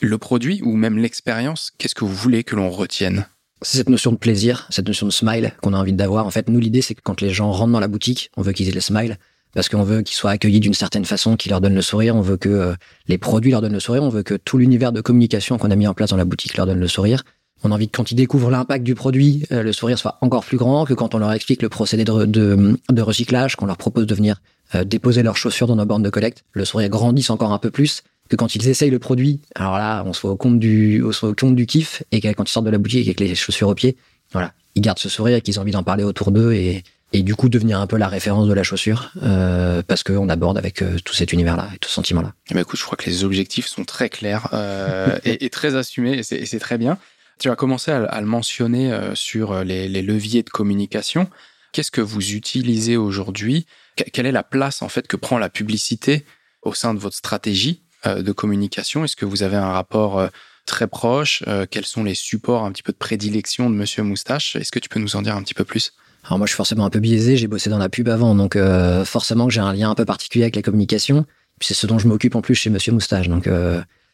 le 0.00 0.18
produit 0.18 0.60
ou 0.62 0.76
même 0.76 0.98
l'expérience, 0.98 1.72
qu'est-ce 1.78 1.94
que 1.94 2.04
vous 2.04 2.14
voulez 2.14 2.44
que 2.44 2.54
l'on 2.54 2.70
retienne? 2.70 3.26
C'est 3.62 3.78
cette 3.78 3.90
notion 3.90 4.12
de 4.12 4.16
plaisir, 4.16 4.66
cette 4.70 4.86
notion 4.86 5.06
de 5.06 5.12
smile 5.12 5.52
qu'on 5.62 5.74
a 5.74 5.78
envie 5.78 5.92
d'avoir. 5.92 6.26
En 6.26 6.30
fait, 6.30 6.48
nous, 6.48 6.60
l'idée, 6.60 6.82
c'est 6.82 6.94
que 6.94 7.02
quand 7.02 7.20
les 7.20 7.30
gens 7.30 7.50
rentrent 7.50 7.72
dans 7.72 7.80
la 7.80 7.88
boutique, 7.88 8.30
on 8.36 8.42
veut 8.42 8.52
qu'ils 8.52 8.68
aient 8.68 8.72
le 8.72 8.80
smile 8.80 9.18
parce 9.52 9.68
qu'on 9.68 9.82
veut 9.82 10.02
qu'ils 10.02 10.16
soient 10.16 10.30
accueillis 10.30 10.60
d'une 10.60 10.74
certaine 10.74 11.04
façon, 11.04 11.36
qu'ils 11.36 11.50
leur 11.50 11.60
donnent 11.60 11.74
le 11.74 11.82
sourire. 11.82 12.16
On 12.16 12.20
veut 12.20 12.36
que 12.36 12.48
euh, 12.48 12.74
les 13.08 13.18
produits 13.18 13.50
leur 13.50 13.60
donnent 13.60 13.72
le 13.72 13.80
sourire. 13.80 14.02
On 14.02 14.08
veut 14.08 14.22
que 14.22 14.34
tout 14.34 14.58
l'univers 14.58 14.92
de 14.92 15.00
communication 15.00 15.58
qu'on 15.58 15.70
a 15.70 15.76
mis 15.76 15.86
en 15.86 15.94
place 15.94 16.10
dans 16.10 16.16
la 16.16 16.24
boutique 16.24 16.56
leur 16.56 16.66
donne 16.66 16.78
le 16.78 16.88
sourire. 16.88 17.24
On 17.62 17.70
a 17.70 17.74
envie 17.74 17.88
que 17.88 17.96
quand 17.96 18.10
ils 18.10 18.14
découvrent 18.14 18.50
l'impact 18.50 18.84
du 18.84 18.94
produit, 18.94 19.44
euh, 19.52 19.62
le 19.62 19.72
sourire 19.72 19.98
soit 19.98 20.18
encore 20.20 20.44
plus 20.44 20.56
grand, 20.56 20.84
que 20.86 20.94
quand 20.94 21.14
on 21.14 21.18
leur 21.18 21.32
explique 21.32 21.62
le 21.62 21.68
procédé 21.68 22.04
de, 22.04 22.24
de, 22.24 23.02
recyclage, 23.02 23.56
qu'on 23.56 23.66
leur 23.66 23.76
propose 23.76 24.06
de 24.06 24.14
venir 24.14 24.40
euh, 24.74 24.84
déposer 24.84 25.22
leurs 25.22 25.36
chaussures 25.36 25.66
dans 25.66 25.76
nos 25.76 25.84
bornes 25.84 26.02
de 26.02 26.10
collecte, 26.10 26.44
le 26.52 26.64
sourire 26.64 26.88
grandisse 26.88 27.30
encore 27.30 27.52
un 27.52 27.58
peu 27.58 27.70
plus, 27.70 28.02
que 28.28 28.36
quand 28.36 28.54
ils 28.54 28.68
essayent 28.68 28.90
le 28.90 28.98
produit, 28.98 29.40
alors 29.54 29.76
là, 29.76 30.04
on 30.06 30.12
soit 30.12 30.30
au 30.30 30.36
compte 30.36 30.58
du, 30.58 31.02
on 31.04 31.12
soit 31.12 31.28
au 31.28 31.34
compte 31.34 31.56
du 31.56 31.66
kiff, 31.66 32.02
et 32.12 32.20
que 32.20 32.28
quand 32.32 32.48
ils 32.48 32.52
sortent 32.52 32.66
de 32.66 32.70
la 32.70 32.78
boutique 32.78 33.06
avec 33.06 33.20
les 33.20 33.34
chaussures 33.34 33.68
aux 33.68 33.74
pieds, 33.74 33.96
voilà, 34.32 34.52
ils 34.74 34.82
gardent 34.82 34.98
ce 34.98 35.08
sourire 35.08 35.36
et 35.36 35.40
qu'ils 35.40 35.58
ont 35.58 35.62
envie 35.62 35.72
d'en 35.72 35.82
parler 35.82 36.04
autour 36.04 36.30
d'eux 36.30 36.52
et, 36.52 36.84
et 37.12 37.22
du 37.22 37.34
coup 37.34 37.48
devenir 37.48 37.80
un 37.80 37.88
peu 37.88 37.96
la 37.96 38.06
référence 38.06 38.46
de 38.46 38.54
la 38.54 38.62
chaussure 38.62 39.10
euh, 39.22 39.82
parce 39.84 40.04
qu'on 40.04 40.28
aborde 40.28 40.56
avec 40.56 40.84
tout 41.04 41.14
cet 41.14 41.32
univers-là 41.32 41.68
et 41.74 41.78
tout 41.78 41.88
ce 41.88 41.96
sentiment-là. 41.96 42.32
Eh 42.50 42.54
ben 42.54 42.60
écoute, 42.60 42.78
je 42.78 42.84
crois 42.84 42.96
que 42.96 43.10
les 43.10 43.24
objectifs 43.24 43.66
sont 43.66 43.84
très 43.84 44.08
clairs 44.08 44.48
euh, 44.52 45.18
et, 45.24 45.44
et, 45.44 45.50
très 45.50 45.74
assumés 45.74 46.18
et 46.18 46.22
c'est 46.22 46.60
très 46.60 46.78
bien. 46.78 46.98
Tu 47.40 47.48
as 47.48 47.56
commencé 47.56 47.90
à, 47.90 48.20
le 48.20 48.26
mentionner 48.26 48.92
euh, 48.92 49.14
sur 49.14 49.52
euh, 49.52 49.64
les, 49.64 50.02
leviers 50.02 50.42
de 50.42 50.50
communication. 50.50 51.26
Qu'est-ce 51.72 51.90
que 51.90 52.02
vous 52.02 52.32
utilisez 52.32 52.98
aujourd'hui? 52.98 53.64
Quelle 54.12 54.26
est 54.26 54.32
la 54.32 54.42
place 54.42 54.82
en 54.82 54.90
fait 54.90 55.06
que 55.06 55.16
prend 55.16 55.38
la 55.38 55.48
publicité 55.48 56.26
au 56.60 56.74
sein 56.74 56.92
de 56.92 56.98
votre 56.98 57.16
stratégie 57.16 57.80
euh, 58.04 58.20
de 58.20 58.32
communication? 58.32 59.04
Est-ce 59.04 59.16
que 59.16 59.24
vous 59.24 59.42
avez 59.42 59.56
un 59.56 59.72
rapport 59.72 60.28
très 60.66 60.86
proche? 60.86 61.42
Quels 61.70 61.86
sont 61.86 62.04
les 62.04 62.14
supports 62.14 62.64
un 62.64 62.72
petit 62.72 62.82
peu 62.82 62.92
de 62.92 62.98
prédilection 62.98 63.70
de 63.70 63.74
Monsieur 63.74 64.02
Moustache? 64.02 64.56
Est-ce 64.56 64.70
que 64.70 64.78
tu 64.78 64.90
peux 64.90 65.00
nous 65.00 65.16
en 65.16 65.22
dire 65.22 65.34
un 65.34 65.42
petit 65.42 65.54
peu 65.54 65.64
plus? 65.64 65.94
Alors 66.24 66.36
moi, 66.36 66.46
je 66.46 66.50
suis 66.50 66.58
forcément 66.58 66.84
un 66.84 66.90
peu 66.90 67.00
biaisé. 67.00 67.38
J'ai 67.38 67.46
bossé 67.46 67.70
dans 67.70 67.78
la 67.78 67.88
pub 67.88 68.10
avant, 68.10 68.34
donc 68.34 68.58
forcément 69.06 69.46
que 69.46 69.54
j'ai 69.54 69.60
un 69.60 69.72
lien 69.72 69.88
un 69.88 69.94
peu 69.94 70.04
particulier 70.04 70.44
avec 70.44 70.56
la 70.56 70.62
communication. 70.62 71.24
c'est 71.62 71.72
ce 71.72 71.86
dont 71.86 71.98
je 71.98 72.06
m'occupe 72.06 72.34
en 72.34 72.42
plus 72.42 72.54
chez 72.54 72.68
Monsieur 72.68 72.92
Moustache. 72.92 73.28
Donc 73.28 73.48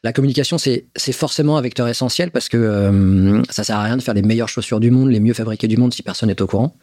la 0.07 0.13
communication, 0.13 0.57
c'est 0.57 1.13
forcément 1.13 1.59
un 1.59 1.61
vecteur 1.61 1.89
essentiel 1.89 2.31
parce 2.31 2.49
que 2.49 2.57
euh, 2.57 3.43
ça 3.51 3.65
sert 3.65 3.77
à 3.77 3.83
rien 3.83 3.97
de 3.97 4.03
faire 4.03 4.15
les 4.15 4.23
meilleures 4.23 4.49
chaussures 4.49 4.79
du 4.79 4.93
monde, 4.93 5.11
les 5.11 5.19
mieux 5.19 5.35
fabriquées 5.35 5.67
du 5.67 5.77
monde 5.77 5.93
si 5.93 6.05
personne 6.05 6.29
n'est 6.29 6.41
au 6.41 6.47
courant. 6.47 6.77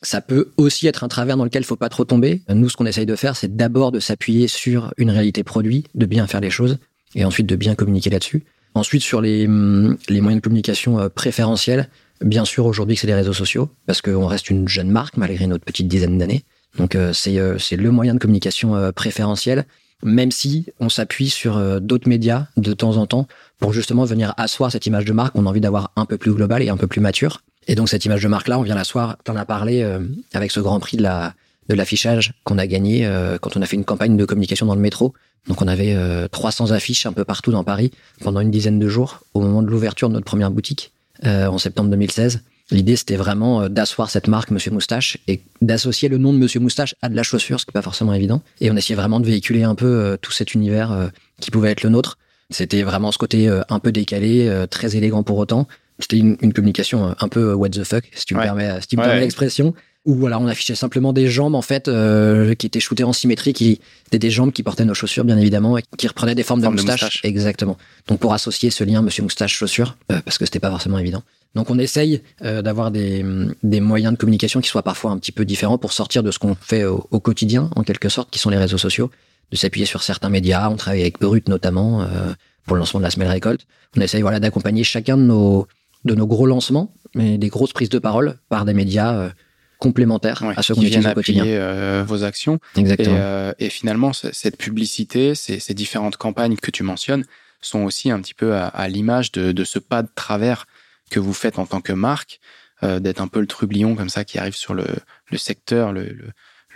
Ça 0.00 0.22
peut 0.22 0.52
aussi 0.56 0.86
être 0.86 1.04
un 1.04 1.08
travers 1.08 1.36
dans 1.36 1.44
lequel 1.44 1.60
il 1.60 1.66
faut 1.66 1.76
pas 1.76 1.90
trop 1.90 2.06
tomber. 2.06 2.40
Nous, 2.48 2.70
ce 2.70 2.78
qu'on 2.78 2.86
essaye 2.86 3.04
de 3.04 3.16
faire, 3.16 3.36
c'est 3.36 3.54
d'abord 3.54 3.92
de 3.92 4.00
s'appuyer 4.00 4.48
sur 4.48 4.94
une 4.96 5.10
réalité 5.10 5.44
produit, 5.44 5.84
de 5.94 6.06
bien 6.06 6.26
faire 6.26 6.40
les 6.40 6.48
choses 6.48 6.78
et 7.14 7.22
ensuite 7.26 7.46
de 7.46 7.54
bien 7.54 7.74
communiquer 7.74 8.08
là-dessus. 8.08 8.44
Ensuite, 8.74 9.02
sur 9.02 9.20
les, 9.20 9.46
hum, 9.46 9.98
les 10.08 10.22
moyens 10.22 10.40
de 10.40 10.44
communication 10.44 10.98
euh, 10.98 11.10
préférentiels, 11.10 11.90
bien 12.24 12.46
sûr, 12.46 12.64
aujourd'hui, 12.64 12.96
c'est 12.96 13.06
les 13.06 13.14
réseaux 13.14 13.34
sociaux 13.34 13.68
parce 13.84 14.00
qu'on 14.00 14.26
reste 14.26 14.48
une 14.48 14.66
jeune 14.68 14.90
marque 14.90 15.18
malgré 15.18 15.46
notre 15.46 15.66
petite 15.66 15.86
dizaine 15.86 16.16
d'années. 16.16 16.44
Donc, 16.78 16.94
euh, 16.94 17.12
c'est 17.12 17.76
le 17.76 17.90
moyen 17.90 18.14
de 18.14 18.20
communication 18.20 18.90
préférentiel 18.92 19.66
même 20.02 20.30
si 20.30 20.66
on 20.80 20.88
s'appuie 20.88 21.30
sur 21.30 21.56
euh, 21.56 21.80
d'autres 21.80 22.08
médias 22.08 22.46
de 22.56 22.72
temps 22.72 22.96
en 22.96 23.06
temps 23.06 23.26
pour 23.58 23.72
justement 23.72 24.04
venir 24.04 24.34
asseoir 24.36 24.70
cette 24.72 24.86
image 24.86 25.04
de 25.04 25.12
marque 25.12 25.34
qu'on 25.34 25.46
a 25.46 25.48
envie 25.48 25.60
d'avoir 25.60 25.92
un 25.96 26.06
peu 26.06 26.16
plus 26.16 26.32
globale 26.32 26.62
et 26.62 26.68
un 26.68 26.76
peu 26.76 26.86
plus 26.86 27.00
mature. 27.00 27.42
Et 27.68 27.74
donc 27.74 27.88
cette 27.88 28.04
image 28.04 28.22
de 28.22 28.28
marque-là, 28.28 28.58
on 28.58 28.62
vient 28.62 28.74
l'asseoir, 28.74 29.16
t'en 29.24 29.36
as 29.36 29.44
parlé 29.44 29.82
euh, 29.82 30.00
avec 30.32 30.50
ce 30.50 30.60
grand 30.60 30.80
prix 30.80 30.96
de 30.96 31.02
la 31.02 31.34
de 31.68 31.76
l'affichage 31.76 32.32
qu'on 32.42 32.58
a 32.58 32.66
gagné 32.66 33.06
euh, 33.06 33.38
quand 33.38 33.56
on 33.56 33.62
a 33.62 33.66
fait 33.66 33.76
une 33.76 33.84
campagne 33.84 34.16
de 34.16 34.24
communication 34.24 34.66
dans 34.66 34.74
le 34.74 34.80
métro. 34.80 35.14
Donc 35.46 35.62
on 35.62 35.68
avait 35.68 35.96
300 36.28 36.72
affiches 36.72 37.06
un 37.06 37.14
peu 37.14 37.24
partout 37.24 37.50
dans 37.50 37.64
Paris 37.64 37.92
pendant 38.20 38.40
une 38.40 38.50
dizaine 38.50 38.78
de 38.78 38.88
jours 38.88 39.20
au 39.32 39.40
moment 39.40 39.62
de 39.62 39.68
l'ouverture 39.68 40.08
de 40.08 40.14
notre 40.14 40.26
première 40.26 40.50
boutique 40.50 40.92
en 41.24 41.56
septembre 41.56 41.88
2016. 41.88 42.42
L'idée, 42.70 42.96
c'était 42.96 43.16
vraiment 43.16 43.62
euh, 43.62 43.68
d'asseoir 43.68 44.10
cette 44.10 44.28
marque 44.28 44.50
Monsieur 44.50 44.70
Moustache 44.70 45.18
et 45.26 45.40
d'associer 45.60 46.08
le 46.08 46.18
nom 46.18 46.32
de 46.32 46.38
Monsieur 46.38 46.60
Moustache 46.60 46.94
à 47.02 47.08
de 47.08 47.16
la 47.16 47.22
chaussure, 47.22 47.58
ce 47.58 47.66
qui 47.66 47.70
n'est 47.70 47.80
pas 47.80 47.82
forcément 47.82 48.14
évident. 48.14 48.42
Et 48.60 48.70
on 48.70 48.76
essayait 48.76 48.96
vraiment 48.96 49.20
de 49.20 49.26
véhiculer 49.26 49.64
un 49.64 49.74
peu 49.74 49.86
euh, 49.86 50.16
tout 50.16 50.32
cet 50.32 50.54
univers 50.54 50.92
euh, 50.92 51.08
qui 51.40 51.50
pouvait 51.50 51.70
être 51.70 51.82
le 51.82 51.90
nôtre. 51.90 52.18
C'était 52.50 52.82
vraiment 52.82 53.12
ce 53.12 53.18
côté 53.18 53.48
un 53.68 53.78
peu 53.78 53.92
décalé, 53.92 54.52
très 54.70 54.96
élégant 54.96 55.22
pour 55.22 55.38
autant. 55.38 55.68
C'était 56.00 56.16
une, 56.16 56.52
communication 56.52 57.14
un 57.16 57.28
peu 57.28 57.54
what 57.54 57.68
the 57.68 57.84
fuck, 57.84 58.10
si 58.12 58.26
tu 58.26 58.34
me 58.34 58.42
permets, 58.42 58.80
si 58.80 58.88
tu 58.88 58.96
me 58.96 59.02
permets 59.02 59.20
l'expression. 59.20 59.72
Où 60.10 60.14
voilà, 60.14 60.40
on 60.40 60.46
affichait 60.46 60.74
simplement 60.74 61.12
des 61.12 61.28
jambes 61.28 61.54
en 61.54 61.62
fait 61.62 61.90
qui 62.58 62.66
étaient 62.66 62.80
shootées 62.80 63.04
en 63.04 63.12
symétrie, 63.12 63.52
qui 63.52 63.80
étaient 64.08 64.18
des 64.18 64.30
jambes 64.30 64.52
qui 64.52 64.62
portaient 64.62 64.84
nos 64.84 64.94
chaussures 64.94 65.24
bien 65.24 65.38
évidemment 65.38 65.78
et 65.78 65.82
qui 65.96 66.08
reprenaient 66.08 66.34
des 66.34 66.42
formes 66.42 66.60
de 66.60 66.68
moustache. 66.68 67.20
Exactement. 67.22 67.76
Donc 68.08 68.18
pour 68.18 68.34
associer 68.34 68.70
ce 68.70 68.82
lien 68.84 69.02
Monsieur 69.02 69.22
Moustache 69.22 69.54
chaussure, 69.54 69.96
parce 70.08 70.36
que 70.38 70.44
c'était 70.44 70.58
pas 70.58 70.70
forcément 70.70 70.98
évident. 70.98 71.22
Donc 71.54 71.70
on 71.70 71.78
essaye 71.78 72.22
euh, 72.42 72.62
d'avoir 72.62 72.90
des, 72.90 73.24
des, 73.62 73.80
moyens 73.80 74.12
de 74.12 74.18
communication 74.18 74.60
qui 74.60 74.68
soient 74.68 74.82
parfois 74.82 75.10
un 75.10 75.18
petit 75.18 75.32
peu 75.32 75.44
différents 75.44 75.78
pour 75.78 75.92
sortir 75.92 76.22
de 76.22 76.30
ce 76.30 76.38
qu'on 76.38 76.54
fait 76.54 76.84
au, 76.84 77.20
quotidien, 77.20 77.70
en 77.74 77.82
quelque 77.82 78.08
sorte, 78.08 78.30
qui 78.30 78.38
sont 78.38 78.50
les 78.50 78.56
réseaux 78.56 78.78
sociaux, 78.78 79.10
de 79.50 79.56
s'appuyer 79.56 79.86
sur 79.86 80.02
certains 80.02 80.28
médias. 80.28 80.70
On 80.70 80.76
travaille 80.76 81.00
avec 81.00 81.20
Brut 81.20 81.48
notamment 81.48 82.02
euh, 82.02 82.06
pour 82.66 82.76
le 82.76 82.80
lancement 82.80 83.00
de 83.00 83.04
la 83.04 83.10
Semelle 83.10 83.28
Récolte. 83.28 83.66
On 83.96 84.00
essaye 84.00 84.22
voilà, 84.22 84.38
d'accompagner 84.38 84.84
chacun 84.84 85.16
de 85.16 85.22
nos, 85.22 85.66
de 86.04 86.14
nos 86.14 86.26
gros 86.26 86.46
lancements, 86.46 86.94
mais 87.14 87.36
des 87.36 87.48
grosses 87.48 87.72
prises 87.72 87.88
de 87.88 87.98
parole 87.98 88.38
par 88.48 88.64
des 88.64 88.74
médias 88.74 89.30
euh, 89.80 89.84
complémentaires 89.88 90.42
à 90.56 90.62
ceux 90.62 90.74
qu'on 90.74 90.82
utilise 90.82 91.06
au 91.06 91.12
quotidien. 91.12 91.44
Euh, 91.46 92.04
vos 92.06 92.24
actions. 92.24 92.58
Exactement. 92.76 93.52
Et, 93.58 93.66
et 93.66 93.70
finalement, 93.70 94.12
cette 94.12 94.56
publicité, 94.56 95.34
ces, 95.34 95.60
ces, 95.60 95.74
différentes 95.74 96.16
campagnes 96.16 96.56
que 96.56 96.70
tu 96.70 96.82
mentionnes, 96.82 97.24
sont 97.60 97.80
aussi 97.80 98.10
un 98.10 98.20
petit 98.20 98.34
peu 98.34 98.54
à, 98.54 98.66
à 98.66 98.88
l'image 98.88 99.32
de, 99.32 99.52
de, 99.52 99.64
ce 99.64 99.78
pas 99.78 100.02
de 100.02 100.08
travers 100.14 100.66
que 101.10 101.20
vous 101.20 101.34
faites 101.34 101.58
en 101.58 101.66
tant 101.66 101.80
que 101.80 101.92
marque, 101.92 102.40
euh, 102.82 102.98
d'être 103.00 103.20
un 103.20 103.28
peu 103.28 103.40
le 103.40 103.46
trublion 103.46 103.94
comme 103.94 104.08
ça 104.08 104.24
qui 104.24 104.38
arrive 104.38 104.56
sur 104.56 104.72
le, 104.72 104.86
le 105.30 105.38
secteur, 105.38 105.92
le, 105.92 106.04
le 106.04 106.28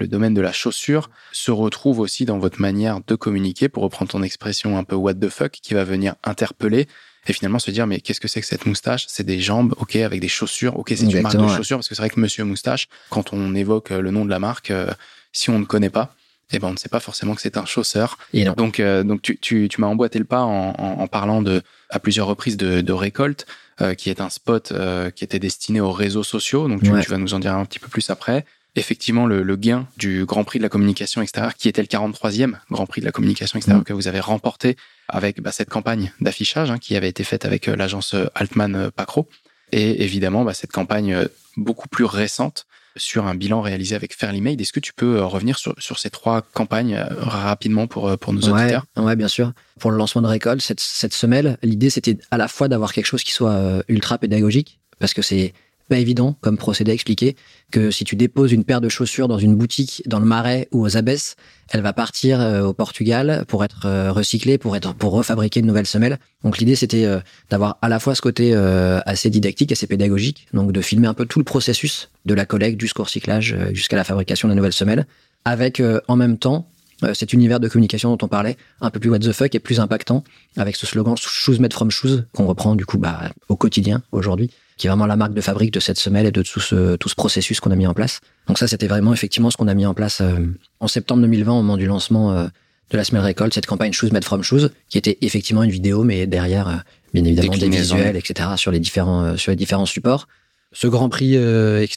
domaine 0.03 0.35
de 0.35 0.41
la 0.41 0.53
chaussure 0.53 1.11
se 1.33 1.51
retrouve 1.51 2.01
aussi 2.01 2.25
dans 2.25 2.39
votre 2.39 2.61
manière 2.61 3.01
de 3.07 3.15
communiquer, 3.15 3.69
pour 3.69 3.83
reprendre 3.83 4.11
ton 4.11 4.23
expression 4.23 4.77
un 4.77 4.85
peu 4.85 4.97
what 4.97 5.15
the 5.15 5.29
fuck, 5.29 5.53
qui 5.53 5.75
va 5.75 5.85
venir 5.85 6.15
interpeller 6.25 6.89
et 7.27 7.33
finalement 7.33 7.59
se 7.59 7.71
dire 7.71 7.87
mais 7.87 8.01
qu'est-ce 8.01 8.21
que 8.21 8.29
c'est 8.29 8.41
que 8.41 8.47
cette 8.47 8.67
moustache? 8.67 9.07
C'est 9.09 9.25
des 9.25 9.41
jambes, 9.41 9.75
ok, 9.79 9.97
avec 9.97 10.21
des 10.21 10.29
chaussures, 10.29 10.79
ok, 10.79 10.93
c'est 10.97 11.05
une 11.05 11.23
marque 11.23 11.37
de 11.37 11.49
chaussures 11.49 11.79
parce 11.79 11.89
que 11.89 11.95
c'est 11.95 12.03
vrai 12.03 12.11
que 12.11 12.21
Monsieur 12.21 12.45
Moustache, 12.45 12.89
quand 13.11 13.33
on 13.33 13.55
évoque 13.55 13.91
le 13.91 14.11
nom 14.11 14.25
de 14.25 14.31
la 14.31 14.39
marque, 14.39 14.71
euh, 14.71 14.91
si 15.33 15.51
on 15.51 15.59
ne 15.59 15.65
connaît 15.65 15.91
pas, 15.91 16.15
eh 16.53 16.59
ben 16.59 16.69
on 16.69 16.73
ne 16.73 16.77
sait 16.77 16.91
pas 16.91 17.01
forcément 17.01 17.35
que 17.35 17.41
c'est 17.41 17.57
un 17.57 17.65
chausseur. 17.65 18.19
Et 18.33 18.45
donc 18.45 18.79
euh, 18.79 19.03
donc 19.03 19.23
tu, 19.23 19.39
tu, 19.39 19.69
tu 19.69 19.81
m'as 19.81 19.87
emboîté 19.87 20.19
le 20.19 20.27
pas 20.27 20.43
en, 20.43 20.75
en, 20.79 21.07
parlant 21.09 21.43
de 21.43 21.63
à 21.89 21.99
plusieurs 21.99 22.27
reprises 22.27 22.57
de, 22.57 22.83
de 22.83 22.93
récolte, 22.93 23.47
euh, 23.81 23.95
qui 23.95 24.11
est 24.11 24.21
un 24.21 24.29
spot 24.29 24.73
qui 25.15 25.25
était 25.25 25.39
destiné 25.39 25.81
aux 25.81 25.93
réseaux 25.93 26.23
sociaux. 26.23 26.69
Donc 26.69 26.83
tu, 26.83 26.91
tu 27.01 27.11
vas 27.11 27.19
nous 27.19 27.35
en 27.35 27.39
dire 27.39 27.55
un 27.55 27.65
petit 27.65 27.79
peu 27.79 27.89
plus 27.89 28.11
après 28.11 28.45
effectivement 28.77 29.27
le, 29.27 29.43
le, 29.43 29.57
gain 29.57 29.87
du 29.97 30.25
Grand 30.25 30.45
Prix 30.45 30.59
de 30.59 30.65
la 30.65 30.69
communication 30.69 31.23
extérieure, 31.23 31.55
qui 31.55 31.69
était 31.69 31.83
le 31.83 31.89
43e 31.89 32.55
Grand 32.71 32.87
Prix 32.87 33.01
de 33.01 33.07
la 33.07 33.13
communication 33.13 33.57
extérieure 33.57 33.83
mm. 33.83 33.85
que 33.85 33.93
vous 33.93 34.09
avez 34.09 34.21
remporté 34.21 34.77
avec 35.09 35.41
bah, 35.41 35.53
cette 35.53 35.71
campagne 35.71 36.13
d'affichage 36.21 36.71
hein, 36.71 36.79
qui 36.79 36.97
avait 36.97 37.09
été 37.09 37.25
faite 37.25 37.45
avec 37.45 37.69
euh, 37.69 37.77
l'agence 37.77 38.15
euh, 38.15 38.27
Altman 38.35 38.75
euh, 38.75 38.91
Pacro. 38.91 39.29
Et 39.73 40.03
évidemment, 40.03 40.45
bah, 40.45 40.55
cette 40.55 40.73
campagne 40.73 41.27
beaucoup 41.57 41.89
plus 41.89 42.05
récente 42.05 42.67
sur 42.97 43.27
un 43.27 43.35
bilan 43.35 43.61
réalisé 43.61 43.97
avec 43.97 44.15
Fairly 44.15 44.41
Made. 44.41 44.61
Est-ce 44.61 44.73
que 44.73 44.79
tu 44.79 44.93
peux 44.93 45.21
revenir 45.23 45.59
sur, 45.59 45.75
sur 45.79 45.99
ces 45.99 46.11
trois 46.11 46.43
campagnes 46.43 46.97
rapidement 47.11 47.89
pour, 47.89 48.17
pour 48.19 48.33
nos 48.33 48.43
auditeurs? 48.43 48.85
Ouais, 48.97 49.17
bien 49.17 49.27
sûr. 49.27 49.53
Pour 49.81 49.91
le 49.91 49.97
lancement 49.97 50.23
de 50.23 50.29
récolte, 50.29 50.61
cette, 50.61 50.79
cette 50.79 51.13
semelle, 51.13 51.59
l'idée 51.65 51.91
c'était 51.91 52.17
à 52.31 52.37
la 52.37 52.47
fois 52.47 52.69
d'avoir 52.69 52.93
quelque 52.93 53.07
chose 53.07 53.25
qui 53.25 53.33
soit 53.33 53.83
ultra 53.89 54.17
pédagogique, 54.19 54.79
parce 55.01 55.13
que 55.13 55.23
c'est 55.23 55.55
pas 55.89 55.99
évident 55.99 56.37
comme 56.41 56.57
procédé 56.57 56.91
à 56.91 56.95
expliquer 56.95 57.37
que 57.71 57.91
si 57.91 58.05
tu 58.05 58.17
déposes 58.17 58.53
une 58.53 58.65
paire 58.65 58.81
de 58.81 58.89
chaussures 58.89 59.29
dans 59.29 59.39
une 59.39 59.55
boutique 59.55 60.03
dans 60.07 60.19
le 60.19 60.27
Marais 60.27 60.69
ou 60.73 60.83
aux 60.85 60.97
Abbesses, 60.97 61.37
elle 61.71 61.81
va 61.81 61.93
partir 61.93 62.41
euh, 62.41 62.63
au 62.63 62.73
Portugal 62.73 63.45
pour 63.49 63.65
être 63.65 63.87
euh, 63.87 64.13
recyclée, 64.13 64.59
pour 64.59 64.77
être 64.77 64.95
pour 64.95 65.13
refabriquer 65.13 65.61
une 65.61 65.67
nouvelle 65.67 65.87
semelle. 65.87 66.19
Donc 66.43 66.59
l'idée 66.59 66.77
c'était 66.77 67.05
euh, 67.05 67.21
d'avoir 67.51 67.79
à 67.83 67.89
la 67.89 67.99
fois 67.99 68.15
ce 68.15 68.23
côté 68.23 68.55
assez 68.55 69.31
didactique, 69.31 69.73
assez 69.73 69.87
pédagogique, 69.87 70.47
donc 70.53 70.73
de 70.73 70.81
filmer 70.81 71.09
un 71.09 71.15
peu 71.15 71.27
tout 71.27 71.39
le 71.39 71.45
processus 71.45 72.11
de 72.25 72.35
la 72.35 72.47
collecte 72.47 72.81
jusqu'au 72.81 73.05
recyclage 73.05 73.57
jusqu'à 73.73 73.97
la 73.97 74.05
fabrication 74.05 74.49
de 74.49 74.53
la 74.53 74.57
nouvelle 74.57 74.73
semelle, 74.73 75.07
avec 75.45 75.83
en 76.09 76.17
même 76.17 76.39
temps 76.39 76.69
cet 77.13 77.33
univers 77.33 77.61
de 77.61 77.69
communication 77.69 78.11
dont 78.15 78.25
on 78.25 78.29
parlait, 78.29 78.57
un 78.81 78.91
peu 78.91 79.01
plus 79.01 79.11
what 79.11 79.19
the 79.19 79.33
fuck 79.33 79.55
et 79.55 79.59
plus 79.59 79.81
impactant, 79.81 80.25
avec 80.57 80.77
ce 80.77 80.87
slogan 80.87 81.17
Shoes 81.17 81.59
made 81.59 81.73
from 81.73 81.91
shoes 81.91 82.25
qu'on 82.33 82.47
reprend 82.47 82.77
du 82.77 82.87
coup 82.87 82.99
bah, 82.99 83.33
au 83.49 83.57
quotidien 83.57 84.03
aujourd'hui 84.13 84.51
qui 84.77 84.87
est 84.87 84.91
vraiment 84.91 85.07
la 85.07 85.17
marque 85.17 85.35
de 85.35 85.41
fabrique 85.41 85.73
de 85.73 85.81
cette 85.81 85.99
semelle 85.99 86.27
et 86.27 86.33
de 86.33 86.43
tout 86.43 86.61
ce, 86.61 86.97
tout 86.97 87.09
ce 87.09 87.15
processus 87.15 87.61
qu'on 87.61 87.71
a 87.71 87.77
mis 87.77 87.87
en 87.87 87.95
place. 87.95 88.21
Donc 88.49 88.59
ça, 88.59 88.67
c'était 88.67 88.89
vraiment 88.89 89.13
effectivement 89.13 89.51
ce 89.51 89.57
qu'on 89.57 89.69
a 89.69 89.75
mis 89.75 89.87
en 89.87 89.95
place 89.95 90.21
euh, 90.21 90.47
en 90.81 90.89
septembre 90.89 91.23
2020 91.23 91.53
au 91.53 91.57
moment 91.57 91.77
du 91.77 91.87
lancement 91.87 92.33
euh, 92.33 92.47
de 92.91 92.97
la 92.97 93.05
semelle 93.05 93.23
récolte, 93.23 93.55
cette 93.55 93.67
campagne 93.67 93.93
Shoes 93.93 94.11
Made 94.13 94.25
From 94.25 94.43
Shoes, 94.43 94.71
qui 94.89 94.99
était 94.99 95.19
effectivement 95.21 95.63
une 95.63 95.71
vidéo, 95.71 96.03
mais 96.03 96.27
derrière, 96.27 96.69
euh, 96.69 96.77
bien 97.13 97.25
évidemment, 97.25 97.57
des 97.57 97.69
visuels, 97.69 98.17
etc., 98.17 98.51
sur 98.57 98.71
les 98.71 98.81
différents, 98.81 99.37
sur 99.37 99.51
les 99.51 99.57
différents 99.57 99.87
supports. 99.87 100.27
Ce 100.73 100.89
Grand 100.89 101.09
Prix 101.09 101.39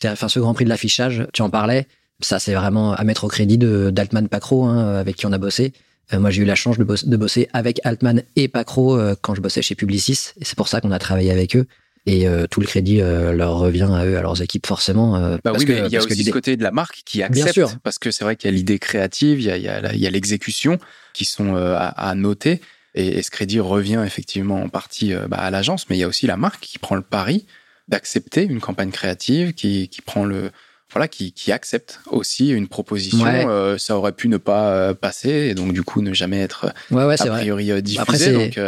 enfin 0.05 0.27
ce 0.27 0.39
Grand 0.39 0.53
Prix 0.53 0.65
de 0.65 0.69
l'affichage, 0.69 1.25
tu 1.33 1.41
en 1.41 1.49
parlais, 1.49 1.87
ça 2.19 2.37
c'est 2.37 2.53
vraiment 2.53 2.93
à 2.93 3.03
mettre 3.03 3.23
au 3.23 3.27
crédit 3.27 3.57
de 3.57 3.89
d'Altman 3.89 4.27
Pacro, 4.27 4.65
hein, 4.65 4.97
avec 4.97 5.15
qui 5.15 5.25
on 5.25 5.31
a 5.31 5.39
bossé. 5.39 5.73
moi, 6.13 6.29
j'ai 6.29 6.43
eu 6.43 6.45
la 6.45 6.53
chance 6.53 6.77
de, 6.77 6.83
de, 6.83 7.17
bosser 7.17 7.49
avec 7.53 7.81
Altman 7.83 8.21
et 8.35 8.47
Pacro 8.47 8.99
quand 9.21 9.33
je 9.33 9.41
bossais 9.41 9.63
chez 9.63 9.73
Publicis, 9.73 10.29
et 10.39 10.45
c'est 10.45 10.55
pour 10.55 10.67
ça 10.67 10.79
qu'on 10.79 10.91
a 10.91 10.99
travaillé 10.99 11.31
avec 11.31 11.55
eux 11.55 11.65
et 12.07 12.25
euh, 12.25 12.47
tout 12.47 12.61
le 12.61 12.65
crédit 12.65 13.01
euh, 13.01 13.33
leur 13.33 13.59
revient 13.59 13.89
à 13.91 14.05
eux, 14.05 14.17
à 14.17 14.21
leurs 14.21 14.41
équipes 14.41 14.65
forcément. 14.65 15.17
Euh, 15.17 15.37
bah 15.43 15.51
oui, 15.53 15.65
mais 15.67 15.83
il 15.85 15.91
y 15.91 15.97
a 15.97 16.03
aussi 16.03 16.23
ce 16.23 16.31
côté 16.31 16.55
de 16.55 16.63
la 16.63 16.71
marque 16.71 17.01
qui 17.05 17.21
accepte, 17.21 17.43
Bien 17.43 17.51
sûr. 17.51 17.79
parce 17.83 17.99
que 17.99 18.11
c'est 18.11 18.23
vrai 18.23 18.37
qu'il 18.37 18.49
y 18.49 18.53
a 18.53 18.55
l'idée 18.55 18.79
créative, 18.79 19.41
il 19.41 19.45
y 19.45 19.51
a, 19.51 19.57
il 19.57 19.99
y 19.99 20.07
a, 20.07 20.09
l'exécution 20.09 20.79
qui 21.13 21.25
sont 21.25 21.55
à, 21.55 21.87
à, 21.87 22.15
noter, 22.15 22.61
et, 22.95 23.21
ce 23.21 23.29
crédit 23.29 23.59
revient 23.59 24.01
effectivement 24.05 24.63
en 24.63 24.69
partie 24.69 25.13
bah, 25.27 25.37
à 25.37 25.51
l'agence, 25.51 25.89
mais 25.89 25.97
il 25.97 25.99
y 25.99 26.03
a 26.03 26.07
aussi 26.07 26.27
la 26.27 26.37
marque 26.37 26.61
qui 26.61 26.79
prend 26.79 26.95
le 26.95 27.01
pari 27.01 27.45
d'accepter 27.89 28.43
une 28.43 28.61
campagne 28.61 28.91
créative, 28.91 29.53
qui, 29.53 29.89
qui 29.89 30.01
prend 30.01 30.23
le 30.23 30.51
voilà, 30.91 31.07
qui, 31.07 31.33
qui 31.33 31.51
accepte 31.51 31.99
aussi 32.07 32.49
une 32.49 32.67
proposition. 32.67 33.25
Euh, 33.25 33.77
ça 33.77 33.97
aurait 33.97 34.13
pu 34.13 34.29
ne 34.29 34.37
pas 34.37 34.71
euh, 34.71 34.93
passer 34.93 35.29
et 35.29 35.53
donc 35.53 35.73
du 35.73 35.83
coup 35.83 36.01
ne 36.01 36.13
jamais 36.13 36.41
être 36.41 36.73
ouais, 36.91 37.21
a 37.21 37.25
priori 37.25 37.71
euh, 37.71 37.81
diffusé. 37.81 38.31
donc 38.31 38.59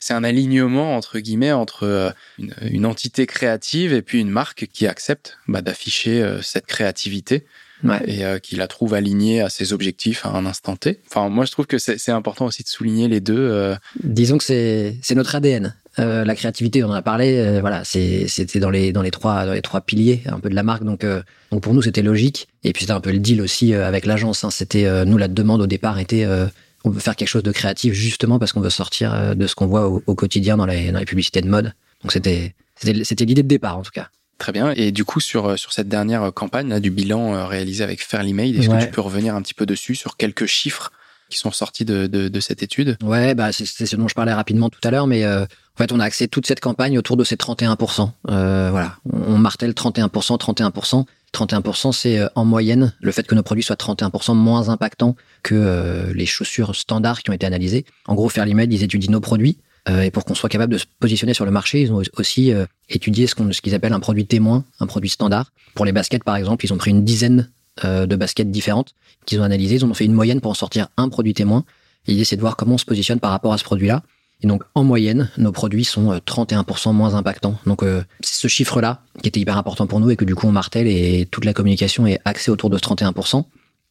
c'est 0.00 0.14
un 0.14 0.24
alignement 0.24 0.96
entre 0.96 1.18
guillemets 1.18 1.52
entre 1.52 2.14
une, 2.38 2.54
une, 2.62 2.86
entité 2.86 3.26
créative 3.26 3.92
et 3.92 4.02
puis 4.02 4.20
une 4.20 4.30
marque 4.30 4.66
qui 4.72 4.86
accepte 4.86 5.38
bah, 5.48 5.60
d'afficher 5.60 6.38
cette 6.42 6.66
créativité. 6.66 7.44
Et 8.06 8.24
qui 8.42 8.56
la 8.56 8.68
trouve 8.68 8.94
alignée 8.94 9.40
à 9.40 9.48
ses 9.48 9.72
objectifs 9.72 10.24
à 10.26 10.30
un 10.30 10.46
instant 10.46 10.76
T. 10.76 11.00
Enfin, 11.08 11.28
moi, 11.28 11.44
je 11.44 11.52
trouve 11.52 11.66
que 11.66 11.78
c'est 11.78 12.10
important 12.10 12.46
aussi 12.46 12.62
de 12.62 12.68
souligner 12.68 13.08
les 13.08 13.20
deux. 13.20 13.74
Disons 14.02 14.38
que 14.38 14.44
c'est 14.44 15.14
notre 15.14 15.34
ADN. 15.34 15.74
Euh, 15.98 16.24
la 16.24 16.34
créativité, 16.34 16.84
on 16.84 16.88
en 16.88 16.92
a 16.92 17.02
parlé. 17.02 17.38
Euh, 17.38 17.60
voilà, 17.60 17.82
c'était 17.84 18.60
dans 18.60 18.70
les 18.70 18.92
dans 18.92 19.02
les 19.02 19.10
trois 19.10 19.46
dans 19.46 19.52
les 19.52 19.62
trois 19.62 19.80
piliers 19.80 20.22
un 20.26 20.40
peu 20.40 20.50
de 20.50 20.54
la 20.54 20.62
marque. 20.62 20.84
Donc 20.84 21.04
euh, 21.04 21.22
donc 21.50 21.62
pour 21.62 21.72
nous 21.74 21.82
c'était 21.82 22.02
logique. 22.02 22.48
Et 22.64 22.72
puis 22.72 22.82
c'était 22.82 22.92
un 22.92 23.00
peu 23.00 23.12
le 23.12 23.18
deal 23.18 23.40
aussi 23.40 23.72
avec 23.74 24.04
l'agence. 24.06 24.44
Hein. 24.44 24.50
C'était 24.50 25.04
nous 25.04 25.16
la 25.16 25.28
demande 25.28 25.62
au 25.62 25.66
départ 25.66 25.98
était 25.98 26.26
on 26.84 26.90
veut 26.90 27.00
faire 27.00 27.16
quelque 27.16 27.28
chose 27.28 27.42
de 27.42 27.52
créatif 27.52 27.94
justement 27.94 28.38
parce 28.38 28.52
qu'on 28.52 28.60
veut 28.60 28.70
sortir 28.70 29.34
de 29.34 29.46
ce 29.46 29.54
qu'on 29.54 29.66
voit 29.66 29.88
au, 29.88 30.14
quotidien 30.14 30.56
dans 30.56 30.66
les 30.66 30.92
dans 30.92 30.98
les 30.98 31.04
publicités 31.04 31.40
de 31.40 31.48
mode. 31.48 31.72
Donc 32.02 32.12
c'était 32.12 32.54
c'était 32.76 33.24
l'idée 33.24 33.42
de 33.42 33.48
départ 33.48 33.78
en 33.78 33.82
tout 33.82 33.92
cas. 33.92 34.10
Très 34.38 34.52
bien. 34.52 34.72
Et 34.76 34.92
du 34.92 35.04
coup, 35.04 35.20
sur, 35.20 35.58
sur 35.58 35.72
cette 35.72 35.88
dernière 35.88 36.32
campagne 36.32 36.68
là, 36.68 36.80
du 36.80 36.90
bilan 36.90 37.46
réalisé 37.46 37.82
avec 37.82 38.02
Fairly 38.02 38.34
Made, 38.34 38.56
est-ce 38.56 38.68
que 38.68 38.84
tu 38.84 38.90
peux 38.90 39.00
revenir 39.00 39.34
un 39.34 39.42
petit 39.42 39.54
peu 39.54 39.66
dessus 39.66 39.94
sur 39.94 40.16
quelques 40.16 40.46
chiffres 40.46 40.92
qui 41.30 41.38
sont 41.38 41.50
sortis 41.50 41.84
de, 41.84 42.06
de, 42.06 42.28
de 42.28 42.40
cette 42.40 42.62
étude? 42.62 42.96
Ouais, 43.02 43.34
bah 43.34 43.50
c'est 43.52 43.64
ce 43.64 43.96
dont 43.96 44.08
je 44.08 44.14
parlais 44.14 44.34
rapidement 44.34 44.68
tout 44.68 44.80
à 44.84 44.90
l'heure, 44.90 45.06
mais 45.06 45.24
en 45.76 45.82
fait, 45.82 45.92
on 45.92 46.00
a 46.00 46.04
axé 46.04 46.26
toute 46.26 46.46
cette 46.46 46.60
campagne 46.60 46.96
autour 46.96 47.18
de 47.18 47.24
ces 47.24 47.36
31%. 47.36 48.08
Euh, 48.30 48.68
voilà, 48.70 48.96
on 49.12 49.36
martèle 49.36 49.72
31%, 49.72 50.38
31%. 50.38 51.04
31%, 51.34 51.92
c'est 51.92 52.18
euh, 52.18 52.28
en 52.34 52.46
moyenne 52.46 52.94
le 52.98 53.12
fait 53.12 53.26
que 53.26 53.34
nos 53.34 53.42
produits 53.42 53.62
soient 53.62 53.76
31% 53.76 54.34
moins 54.34 54.70
impactants 54.70 55.16
que 55.42 55.54
euh, 55.54 56.14
les 56.14 56.24
chaussures 56.24 56.74
standards 56.74 57.22
qui 57.22 57.28
ont 57.28 57.34
été 57.34 57.44
analysées. 57.44 57.84
En 58.06 58.14
gros, 58.14 58.30
Fairly 58.30 58.54
ils 58.70 58.84
étudient 58.84 59.10
nos 59.10 59.20
produits. 59.20 59.58
Euh, 59.88 60.02
et 60.02 60.10
pour 60.10 60.24
qu'on 60.24 60.34
soit 60.34 60.48
capable 60.48 60.72
de 60.72 60.78
se 60.78 60.86
positionner 60.98 61.34
sur 61.34 61.44
le 61.44 61.50
marché, 61.50 61.82
ils 61.82 61.92
ont 61.92 62.02
aussi 62.16 62.52
étudié 62.88 63.26
ce 63.26 63.34
qu'on 63.34 63.52
ce 63.52 63.60
qu'ils 63.60 63.74
appellent 63.74 63.92
un 63.92 64.00
produit 64.00 64.26
témoin, 64.26 64.64
un 64.80 64.86
produit 64.86 65.10
standard. 65.10 65.52
Pour 65.74 65.84
les 65.84 65.92
baskets, 65.92 66.24
par 66.24 66.36
exemple, 66.36 66.64
ils 66.64 66.72
ont 66.72 66.78
pris 66.78 66.90
une 66.90 67.04
dizaine 67.04 67.50
de 67.84 68.16
baskets 68.16 68.50
différentes 68.50 68.94
qu'ils 69.26 69.40
ont 69.40 69.44
analysées. 69.44 69.76
Ils 69.76 69.84
ont 69.84 69.94
fait 69.94 70.06
une 70.06 70.14
moyenne 70.14 70.40
pour 70.40 70.50
en 70.50 70.54
sortir 70.54 70.88
un 70.96 71.08
produit 71.08 71.34
témoin. 71.34 71.64
L'idée, 72.06 72.24
c'est 72.24 72.36
de 72.36 72.40
voir 72.40 72.56
comment 72.56 72.74
on 72.74 72.78
se 72.78 72.84
positionne 72.84 73.20
par 73.20 73.30
rapport 73.30 73.52
à 73.52 73.58
ce 73.58 73.64
produit-là. 73.64 74.02
Et 74.42 74.46
donc, 74.46 74.62
en 74.74 74.84
moyenne, 74.84 75.30
nos 75.38 75.52
produits 75.52 75.84
sont 75.84 76.12
31% 76.14 76.88
euh, 76.88 76.92
moins 76.92 77.14
impactants. 77.14 77.58
Donc, 77.64 77.82
euh, 77.82 78.02
c'est 78.20 78.34
ce 78.34 78.48
chiffre-là 78.48 79.00
qui 79.22 79.28
était 79.28 79.40
hyper 79.40 79.56
important 79.56 79.86
pour 79.86 79.98
nous 79.98 80.10
et 80.10 80.16
que 80.16 80.24
du 80.24 80.34
coup, 80.34 80.46
on 80.46 80.52
martèle 80.52 80.86
et 80.86 81.26
toute 81.30 81.44
la 81.44 81.54
communication 81.54 82.06
est 82.06 82.20
axée 82.24 82.50
autour 82.50 82.68
de 82.68 82.76
ce 82.76 82.82
31%. 82.82 83.44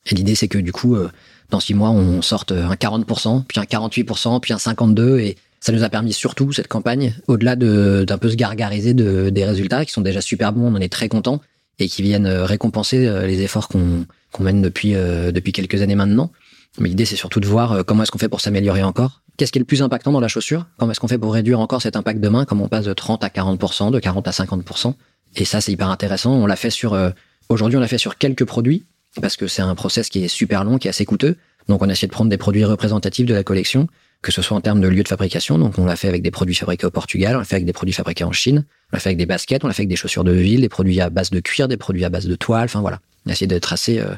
Et 0.08 0.16
l'idée, 0.16 0.36
c'est 0.36 0.48
que 0.48 0.60
du 0.60 0.72
coup, 0.72 0.96
euh, 0.96 1.10
dans 1.50 1.60
six 1.60 1.74
mois, 1.74 1.90
on 1.90 2.22
sorte 2.22 2.52
un 2.52 2.76
40%, 2.76 3.44
puis 3.48 3.60
un 3.60 3.64
48%, 3.64 4.40
puis 4.40 4.54
un 4.54 4.58
52%. 4.58 5.20
Et 5.20 5.38
ça 5.66 5.72
nous 5.72 5.84
a 5.84 5.90
permis 5.90 6.14
surtout, 6.14 6.52
cette 6.52 6.68
campagne, 6.68 7.16
au-delà 7.28 7.56
d'un 7.56 8.18
peu 8.20 8.30
se 8.30 8.36
gargariser 8.36 8.94
de, 8.94 9.32
des 9.32 9.46
résultats 9.46 9.84
qui 9.84 9.92
sont 9.92 10.02
déjà 10.02 10.22
super 10.22 10.54
bons, 10.54 10.68
on 10.68 10.76
en 10.76 10.80
est 10.80 10.92
très 10.92 11.10
content 11.10 11.42
et 11.80 11.88
qui 11.88 12.04
viennent 12.04 12.28
récompenser 12.28 13.00
les 13.26 13.42
efforts 13.42 13.68
qu'on 13.68 14.06
mène 14.40 14.62
depuis, 14.62 14.94
depuis 14.94 15.54
quelques 15.54 15.82
années 15.82 15.96
maintenant. 15.96 16.32
Mais 16.78 16.90
l'idée, 16.90 17.06
c'est 17.06 17.16
surtout 17.16 17.40
de 17.40 17.48
voir 17.48 17.84
comment 17.84 18.04
est-ce 18.04 18.12
qu'on 18.12 18.20
fait 18.20 18.30
pour 18.30 18.42
s'améliorer 18.42 18.84
encore 18.84 19.24
Qu'est-ce 19.38 19.52
qui 19.52 19.58
est 19.58 19.60
le 19.60 19.66
plus 19.66 19.82
impactant 19.82 20.12
dans 20.12 20.20
la 20.20 20.28
chaussure? 20.28 20.68
Comment 20.78 20.92
est-ce 20.92 21.00
qu'on 21.00 21.08
fait 21.08 21.18
pour 21.18 21.34
réduire 21.34 21.60
encore 21.60 21.82
cet 21.82 21.96
impact 21.96 22.22
de 22.22 22.30
main 22.30 22.46
Comme 22.46 22.62
on 22.62 22.70
passe 22.70 22.86
de 22.86 22.94
30 22.94 23.24
à 23.24 23.30
40%, 23.30 23.90
de 23.90 24.00
40 24.00 24.28
à 24.28 24.32
50% 24.32 24.94
Et 25.36 25.46
ça, 25.46 25.62
c'est 25.62 25.72
hyper 25.72 25.90
intéressant. 25.90 26.34
On 26.34 26.46
l'a 26.46 26.56
fait 26.56 26.70
sur... 26.70 26.94
Euh, 26.94 27.10
aujourd'hui, 27.50 27.78
on 27.78 27.82
l'a 27.82 27.88
fait 27.88 27.98
sur 27.98 28.20
quelques 28.20 28.46
produits, 28.46 28.86
parce 29.20 29.36
que 29.36 29.48
c'est 29.48 29.64
un 29.64 29.74
process 29.76 30.10
qui 30.10 30.24
est 30.24 30.28
super 30.28 30.64
long, 30.64 30.78
qui 30.78 30.88
est 30.88 30.92
assez 30.92 31.06
coûteux. 31.06 31.38
Donc, 31.68 31.82
on 31.82 31.90
a 31.90 31.92
essayé 31.92 32.08
de 32.08 32.14
prendre 32.14 32.30
des 32.30 32.38
produits 32.38 32.64
représentatifs 32.64 33.26
de 33.26 33.34
la 33.34 33.44
collection, 33.44 33.88
que 34.26 34.32
ce 34.32 34.42
soit 34.42 34.58
en 34.58 34.62
termes 34.62 34.82
de 34.82 34.88
lieu 34.88 35.04
de 35.04 35.08
fabrication. 35.08 35.60
Donc, 35.60 35.78
on 35.78 35.86
l'a 35.86 35.96
fait 35.96 36.08
avec 36.08 36.24
des 36.24 36.32
produits 36.32 36.56
fabriqués 36.56 36.88
au 36.88 36.92
Portugal, 36.92 37.36
on 37.36 37.40
l'a 37.40 37.46
fait 37.46 37.58
avec 37.58 37.66
des 37.66 37.74
produits 37.74 37.94
fabriqués 37.94 38.24
en 38.24 38.32
Chine, 38.32 38.66
on 38.92 38.96
l'a 38.96 39.00
fait 39.00 39.10
avec 39.10 39.20
des 39.20 39.28
baskets, 39.28 39.64
on 39.64 39.68
l'a 39.68 39.74
fait 39.74 39.84
avec 39.84 39.90
des 39.90 39.96
chaussures 39.96 40.24
de 40.24 40.32
ville, 40.32 40.62
des 40.62 40.70
produits 40.70 41.00
à 41.00 41.12
base 41.12 41.30
de 41.30 41.40
cuir, 41.40 41.68
des 41.68 41.78
produits 41.78 42.04
à 42.06 42.10
base 42.10 42.26
de 42.26 42.36
toile. 42.36 42.66
Enfin, 42.66 42.82
voilà. 42.82 43.00
On 43.26 43.30
a 43.30 43.34
essayé 43.34 43.46
d'être 43.46 43.72
assez, 43.72 44.00
euh, 44.00 44.16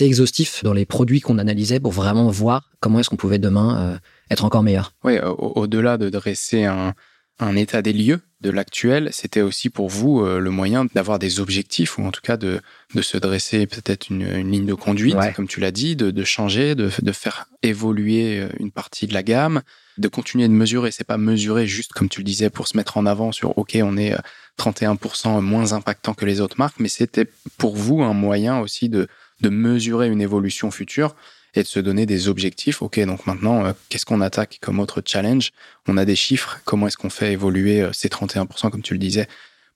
exhaustif 0.00 0.62
dans 0.62 0.74
les 0.74 0.84
produits 0.84 1.20
qu'on 1.20 1.38
analysait 1.38 1.80
pour 1.80 1.92
vraiment 1.92 2.28
voir 2.28 2.68
comment 2.80 3.00
est-ce 3.00 3.08
qu'on 3.08 3.16
pouvait 3.16 3.38
demain 3.38 3.78
euh, 3.78 3.98
être 4.30 4.44
encore 4.44 4.62
meilleur. 4.62 4.92
Oui, 5.04 5.18
au-delà 5.22 5.96
de 5.96 6.10
dresser 6.10 6.64
un, 6.64 6.92
un 7.38 7.56
état 7.56 7.82
des 7.82 7.92
lieux 7.92 8.20
de 8.40 8.50
l'actuel, 8.50 9.10
c'était 9.12 9.40
aussi 9.40 9.70
pour 9.70 9.88
vous 9.88 10.20
euh, 10.20 10.38
le 10.38 10.50
moyen 10.50 10.86
d'avoir 10.94 11.18
des 11.18 11.40
objectifs 11.40 11.98
ou 11.98 12.04
en 12.04 12.10
tout 12.10 12.20
cas 12.22 12.36
de, 12.36 12.60
de 12.94 13.02
se 13.02 13.16
dresser 13.16 13.66
peut-être 13.66 14.08
une, 14.10 14.22
une, 14.22 14.50
ligne 14.50 14.66
de 14.66 14.74
conduite, 14.74 15.16
comme 15.34 15.48
tu 15.48 15.60
l'as 15.60 15.70
dit, 15.70 15.96
de, 15.96 16.10
de 16.10 16.24
changer, 16.24 16.74
de, 16.74 16.90
de, 17.02 17.12
faire 17.12 17.46
évoluer 17.62 18.40
euh, 18.40 18.48
une 18.58 18.70
partie 18.70 19.06
de 19.06 19.14
la 19.14 19.22
gamme, 19.22 19.62
de 19.98 20.08
continuer 20.08 20.48
de 20.48 20.52
mesurer. 20.52 20.90
C'est 20.90 21.04
pas 21.04 21.18
mesurer 21.18 21.66
juste 21.66 21.92
comme 21.92 22.08
tu 22.08 22.20
le 22.20 22.24
disais 22.24 22.50
pour 22.50 22.68
se 22.68 22.76
mettre 22.76 22.98
en 22.98 23.06
avant 23.06 23.32
sur 23.32 23.56
OK, 23.58 23.76
on 23.82 23.96
est 23.96 24.14
31% 24.58 25.40
moins 25.40 25.72
impactant 25.72 26.14
que 26.14 26.24
les 26.24 26.40
autres 26.40 26.56
marques, 26.58 26.78
mais 26.78 26.88
c'était 26.88 27.26
pour 27.58 27.76
vous 27.76 28.02
un 28.02 28.14
moyen 28.14 28.60
aussi 28.60 28.88
de 28.88 29.08
de 29.40 29.48
mesurer 29.48 30.08
une 30.08 30.20
évolution 30.20 30.70
future 30.70 31.14
et 31.56 31.62
de 31.62 31.68
se 31.68 31.80
donner 31.80 32.06
des 32.06 32.28
objectifs. 32.28 32.82
Ok, 32.82 33.00
donc 33.00 33.26
maintenant, 33.26 33.64
euh, 33.64 33.72
qu'est-ce 33.88 34.06
qu'on 34.06 34.20
attaque 34.20 34.58
comme 34.60 34.78
autre 34.78 35.02
challenge? 35.04 35.52
On 35.88 35.96
a 35.96 36.04
des 36.04 36.16
chiffres. 36.16 36.60
Comment 36.64 36.86
est-ce 36.86 36.96
qu'on 36.96 37.10
fait 37.10 37.32
évoluer 37.32 37.82
euh, 37.82 37.92
ces 37.92 38.08
31%, 38.08 38.70
comme 38.70 38.82
tu 38.82 38.94
le 38.94 38.98
disais, 38.98 39.28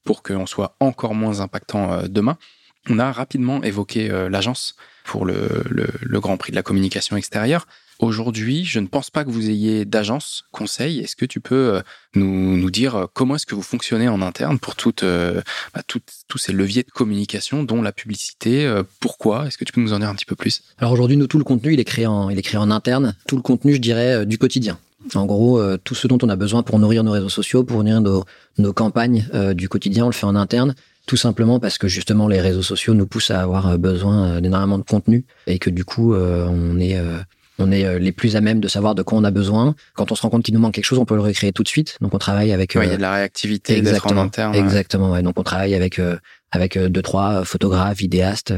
pour 0.05 0.23
qu'on 0.23 0.47
soit 0.47 0.77
encore 0.81 1.15
moins 1.15 1.41
impactant 1.41 1.93
euh, 1.93 2.03
demain? 2.09 2.39
On 2.89 2.99
a 2.99 3.13
rapidement 3.13 3.63
évoqué 3.63 4.09
l'agence 4.31 4.75
pour 5.05 5.27
le, 5.27 5.63
le, 5.69 6.21
Grand 6.21 6.39
Prix 6.39 6.51
de 6.51 6.57
la 6.57 6.63
communication 6.63 7.15
extérieure. 7.15 7.67
Aujourd'hui, 8.01 8.65
je 8.65 8.81
ne 8.81 8.87
pense 8.87 9.11
pas 9.11 9.25
que 9.25 9.31
vous 9.31 9.51
ayez 9.51 9.85
d'agence 9.85 10.45
conseil. 10.53 11.01
Est-ce 11.01 11.17
que 11.17 11.27
tu 11.27 11.39
peux 11.39 11.75
euh, 11.75 11.81
nous, 12.15 12.57
nous 12.57 12.71
dire 12.71 12.97
euh, 12.97 13.07
comment 13.13 13.37
est-ce 13.37 13.45
que 13.45 13.55
vous 13.55 13.63
fonctionnez 13.63 14.09
en 14.09 14.23
interne 14.23 14.59
pour 14.59 14.75
toutes, 14.75 15.03
euh, 15.03 15.43
bah, 15.75 15.83
tous 15.87 16.39
ces 16.39 16.55
leviers 16.55 16.83
de 16.83 16.91
communication, 16.91 17.63
dont 17.63 17.83
la 17.83 17.93
publicité 17.93 18.67
Pourquoi? 19.01 19.47
Est-ce 19.47 19.59
que 19.59 19.65
tu 19.67 19.73
peux 19.75 19.83
nous 19.83 19.93
en 19.93 19.99
dire 19.99 20.09
un 20.09 20.15
petit 20.15 20.25
peu 20.25 20.35
plus? 20.35 20.63
Alors 20.79 20.95
aujourd'hui, 20.95 21.19
nous, 21.19 21.27
tout 21.27 21.37
le 21.37 21.45
contenu, 21.45 21.75
il 21.75 21.81
est 21.81 21.85
créé 21.85 22.07
en, 22.07 22.31
il 22.31 22.39
est 22.39 22.43
créé 22.43 22.59
en 22.59 22.71
interne. 22.71 23.15
Tout 23.29 23.37
le 23.37 23.43
contenu, 23.43 23.75
je 23.75 23.81
dirais, 23.81 24.25
du 24.25 24.39
quotidien. 24.39 24.79
En 25.15 25.27
gros, 25.27 25.63
tout 25.79 25.95
ce 25.95 26.07
dont 26.07 26.19
on 26.23 26.29
a 26.31 26.37
besoin 26.37 26.63
pour 26.63 26.79
nourrir 26.79 27.05
nos 27.05 27.13
réseaux 27.13 27.29
sociaux, 27.29 27.65
pour 27.65 27.85
nourrir 27.85 28.01
nos, 28.01 28.25
nos 28.57 28.73
campagnes 28.73 29.27
du 29.53 29.69
quotidien, 29.69 30.05
on 30.05 30.09
le 30.09 30.15
fait 30.15 30.27
en 30.27 30.37
interne 30.37 30.75
tout 31.07 31.17
simplement 31.17 31.59
parce 31.59 31.77
que 31.77 31.89
justement 31.89 32.29
les 32.29 32.41
réseaux 32.41 32.63
sociaux 32.63 32.95
nous 32.95 33.07
poussent 33.07 33.33
à 33.33 33.41
avoir 33.41 33.77
besoin 33.79 34.41
d'énormément 34.41 34.79
de 34.79 34.85
contenu 34.85 35.25
et 35.49 35.59
que 35.59 35.69
du 35.69 35.85
coup 35.85 36.15
on 36.15 36.79
est 36.79 36.97
on 37.61 37.71
est 37.71 37.85
euh, 37.85 37.99
les 37.99 38.13
plus 38.13 38.37
à 38.37 38.41
même 38.41 38.61
de 38.61 38.69
savoir 38.69 38.95
de 38.95 39.03
quoi 39.03 39.19
on 39.19 39.25
a 39.25 39.31
besoin. 39.31 39.75
Quand 39.95 40.13
on 40.13 40.15
se 40.15 40.23
rend 40.23 40.31
compte 40.31 40.45
qu'il 40.45 40.55
nous 40.55 40.61
manque 40.61 40.75
quelque 40.75 40.85
chose, 40.85 40.99
on 40.99 41.05
peut 41.05 41.15
le 41.15 41.21
recréer 41.21 41.53
tout 41.53 41.63
de 41.63 41.69
suite. 41.69 41.97
Donc 42.01 42.15
on 42.15 42.19
travaille 42.19 42.53
avec. 42.53 42.75
il 42.75 42.85
y 42.85 42.93
a 42.93 42.97
de 42.97 43.03
la 43.03 43.15
réactivité 43.15 43.81
d'être 43.81 44.07
en 44.07 44.17
interne. 44.17 44.55
Exactement. 44.55 45.13
Ouais. 45.13 45.23
Donc 45.23 45.39
on 45.39 45.43
travaille 45.43 45.75
avec 45.75 45.99
euh, 45.99 46.17
avec 46.51 46.77
euh, 46.77 46.89
deux 46.89 47.03
trois 47.03 47.45
photographes, 47.45 47.99
vidéastes 47.99 48.53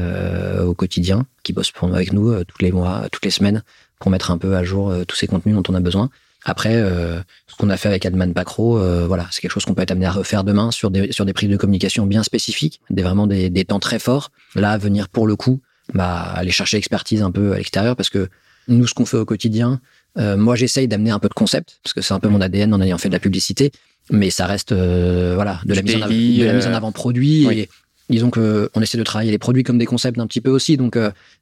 au 0.65 0.73
quotidien 0.73 1.25
qui 1.43 1.53
bossent 1.53 1.71
pour, 1.71 1.93
avec 1.93 2.13
nous 2.13 2.43
tous 2.43 2.57
les 2.61 2.71
mois, 2.71 3.07
toutes 3.11 3.25
les 3.25 3.31
semaines 3.31 3.63
pour 3.99 4.11
mettre 4.11 4.31
un 4.31 4.37
peu 4.37 4.55
à 4.55 4.63
jour 4.63 4.93
tous 5.07 5.15
ces 5.15 5.27
contenus 5.27 5.55
dont 5.55 5.63
on 5.69 5.75
a 5.75 5.79
besoin. 5.79 6.09
Après, 6.45 6.73
ce 6.73 7.55
qu'on 7.57 7.69
a 7.69 7.77
fait 7.77 7.87
avec 7.87 8.05
Adman 8.05 8.33
Pacro, 8.33 8.77
voilà, 9.07 9.27
c'est 9.31 9.41
quelque 9.41 9.51
chose 9.51 9.63
qu'on 9.65 9.73
peut 9.73 9.81
être 9.81 9.91
amené 9.91 10.05
à 10.05 10.11
refaire 10.11 10.43
demain 10.43 10.71
sur 10.71 10.91
des 10.91 11.11
sur 11.11 11.25
des 11.25 11.33
prises 11.33 11.49
de 11.49 11.55
communication 11.55 12.05
bien 12.05 12.23
spécifiques, 12.23 12.81
des 12.89 13.03
vraiment 13.03 13.27
des, 13.27 13.49
des 13.49 13.63
temps 13.63 13.79
très 13.79 13.99
forts. 13.99 14.31
Là, 14.55 14.77
venir 14.77 15.07
pour 15.07 15.27
le 15.27 15.35
coup, 15.35 15.61
bah 15.93 16.21
aller 16.35 16.51
chercher 16.51 16.77
l'expertise 16.77 17.21
un 17.21 17.31
peu 17.31 17.53
à 17.53 17.57
l'extérieur 17.57 17.95
parce 17.95 18.09
que 18.09 18.29
nous, 18.67 18.87
ce 18.87 18.93
qu'on 18.93 19.05
fait 19.05 19.17
au 19.17 19.25
quotidien, 19.25 19.79
euh, 20.17 20.37
moi, 20.37 20.55
j'essaye 20.55 20.87
d'amener 20.87 21.11
un 21.11 21.19
peu 21.19 21.29
de 21.29 21.33
concept, 21.33 21.79
parce 21.83 21.93
que 21.93 22.01
c'est 22.01 22.13
un 22.13 22.19
peu 22.19 22.29
mon 22.29 22.41
ADN 22.41 22.73
en 22.73 22.81
ayant 22.81 22.97
fait 22.97 23.09
de 23.09 23.13
la 23.13 23.19
publicité, 23.19 23.71
mais 24.11 24.29
ça 24.29 24.45
reste 24.45 24.71
euh, 24.71 25.33
voilà 25.35 25.61
de 25.65 25.73
la, 25.73 25.81
mise, 25.81 25.95
en 25.95 26.01
avant, 26.01 26.07
de 26.07 26.43
la 26.45 26.53
mise 26.53 26.67
en 26.67 26.71
euh, 26.71 26.75
avant 26.75 26.91
produit. 26.91 27.47
Et 27.47 27.69
disons 28.09 28.29
que 28.29 28.69
on 28.75 28.81
essaie 28.81 28.97
de 28.97 29.03
travailler 29.03 29.31
les 29.31 29.37
produits 29.37 29.63
comme 29.63 29.77
des 29.77 29.85
concepts 29.85 30.19
un 30.19 30.27
petit 30.27 30.41
peu 30.41 30.51
aussi. 30.51 30.77
Donc, 30.77 30.97